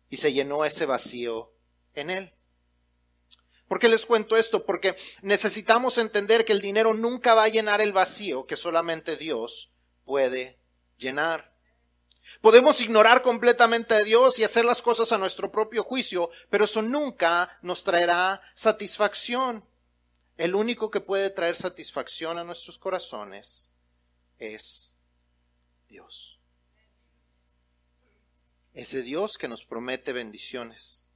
y 0.08 0.16
se 0.16 0.32
llenó 0.32 0.64
ese 0.64 0.86
vacío 0.86 1.52
en 1.94 2.10
él. 2.10 2.32
¿Por 3.68 3.78
qué 3.78 3.88
les 3.88 4.04
cuento 4.04 4.36
esto? 4.36 4.66
Porque 4.66 4.94
necesitamos 5.22 5.96
entender 5.98 6.44
que 6.44 6.52
el 6.52 6.60
dinero 6.60 6.92
nunca 6.94 7.34
va 7.34 7.44
a 7.44 7.48
llenar 7.48 7.80
el 7.80 7.92
vacío 7.92 8.46
que 8.46 8.56
solamente 8.56 9.16
Dios 9.16 9.70
puede 10.04 10.58
llenar. 10.98 11.52
Podemos 12.40 12.80
ignorar 12.80 13.22
completamente 13.22 13.94
a 13.94 14.00
Dios 14.00 14.38
y 14.38 14.44
hacer 14.44 14.64
las 14.64 14.82
cosas 14.82 15.12
a 15.12 15.18
nuestro 15.18 15.50
propio 15.50 15.84
juicio, 15.84 16.30
pero 16.50 16.64
eso 16.64 16.82
nunca 16.82 17.58
nos 17.62 17.82
traerá 17.84 18.40
satisfacción. 18.54 19.64
El 20.36 20.54
único 20.54 20.90
que 20.90 21.00
puede 21.00 21.30
traer 21.30 21.56
satisfacción 21.56 22.38
a 22.38 22.44
nuestros 22.44 22.78
corazones 22.78 23.70
es 24.38 24.96
Dios. 25.88 26.38
Ese 28.72 29.02
Dios 29.02 29.36
que 29.36 29.48
nos 29.48 29.64
promete 29.64 30.12
bendiciones. 30.12 31.06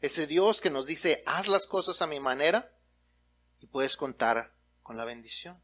Ese 0.00 0.26
Dios 0.26 0.60
que 0.60 0.70
nos 0.70 0.86
dice, 0.86 1.22
haz 1.26 1.48
las 1.48 1.66
cosas 1.66 2.00
a 2.00 2.06
mi 2.06 2.20
manera 2.20 2.72
y 3.60 3.66
puedes 3.66 3.96
contar 3.96 4.54
con 4.82 4.96
la 4.96 5.04
bendición. 5.04 5.62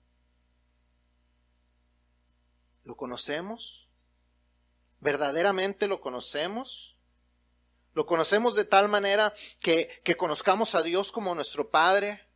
¿Lo 2.84 2.96
conocemos? 2.96 3.88
¿Verdaderamente 5.00 5.88
lo 5.88 6.00
conocemos? 6.00 6.96
¿Lo 7.94 8.06
conocemos 8.06 8.54
de 8.54 8.64
tal 8.64 8.88
manera 8.88 9.32
que, 9.60 10.00
que 10.04 10.16
conozcamos 10.16 10.74
a 10.74 10.82
Dios 10.82 11.10
como 11.10 11.34
nuestro 11.34 11.70
Padre, 11.70 12.29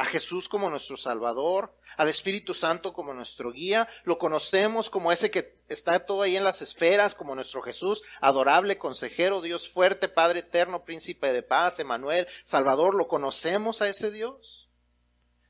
a 0.00 0.06
Jesús 0.06 0.48
como 0.48 0.70
nuestro 0.70 0.96
Salvador, 0.96 1.76
al 1.98 2.08
Espíritu 2.08 2.54
Santo 2.54 2.94
como 2.94 3.12
nuestro 3.12 3.52
guía, 3.52 3.86
lo 4.04 4.18
conocemos 4.18 4.88
como 4.88 5.12
ese 5.12 5.30
que 5.30 5.60
está 5.68 6.06
todo 6.06 6.22
ahí 6.22 6.38
en 6.38 6.44
las 6.44 6.62
esferas, 6.62 7.14
como 7.14 7.34
nuestro 7.34 7.60
Jesús, 7.60 8.02
adorable, 8.22 8.78
consejero, 8.78 9.42
Dios 9.42 9.68
fuerte, 9.68 10.08
Padre 10.08 10.38
eterno, 10.38 10.84
príncipe 10.84 11.34
de 11.34 11.42
paz, 11.42 11.80
Emanuel, 11.80 12.26
Salvador, 12.44 12.94
lo 12.94 13.08
conocemos 13.08 13.82
a 13.82 13.90
ese 13.90 14.10
Dios. 14.10 14.70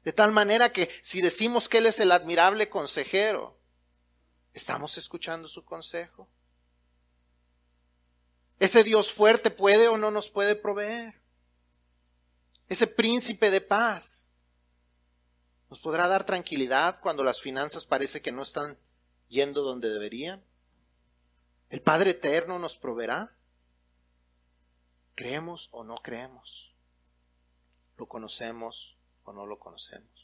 De 0.03 0.13
tal 0.13 0.33
manera 0.33 0.73
que 0.73 0.91
si 1.01 1.21
decimos 1.21 1.69
que 1.69 1.79
Él 1.79 1.87
es 1.87 2.01
el 2.01 2.11
admirable 2.11 2.69
consejero, 2.69 3.57
¿estamos 4.53 4.99
escuchando 4.99 5.47
su 5.47 5.65
consejo? 5.65 6.29
Ese 8.59 8.83
Dios 8.83 9.13
fuerte 9.13 9.53
puede 9.53 9.87
o 9.87 9.97
no 9.97 10.11
nos 10.11 10.29
puede 10.29 10.57
proveer. 10.57 11.21
Ese 12.69 12.89
príncipe 12.89 13.53
de 13.53 13.61
paz 13.61 14.30
¿Nos 15.71 15.79
podrá 15.79 16.09
dar 16.09 16.27
tranquilidad 16.27 17.01
cuando 17.01 17.23
las 17.23 17.41
finanzas 17.41 17.85
parece 17.85 18.21
que 18.21 18.33
no 18.33 18.43
están 18.43 18.77
yendo 19.29 19.63
donde 19.63 19.89
deberían? 19.89 20.43
¿El 21.69 21.81
Padre 21.81 22.11
Eterno 22.11 22.59
nos 22.59 22.77
proveerá? 22.77 23.33
¿Creemos 25.15 25.69
o 25.71 25.85
no 25.85 25.99
creemos? 25.99 26.75
¿Lo 27.97 28.07
conocemos 28.07 28.97
o 29.23 29.33
no 29.33 29.47
lo 29.47 29.61
conocemos? 29.61 30.20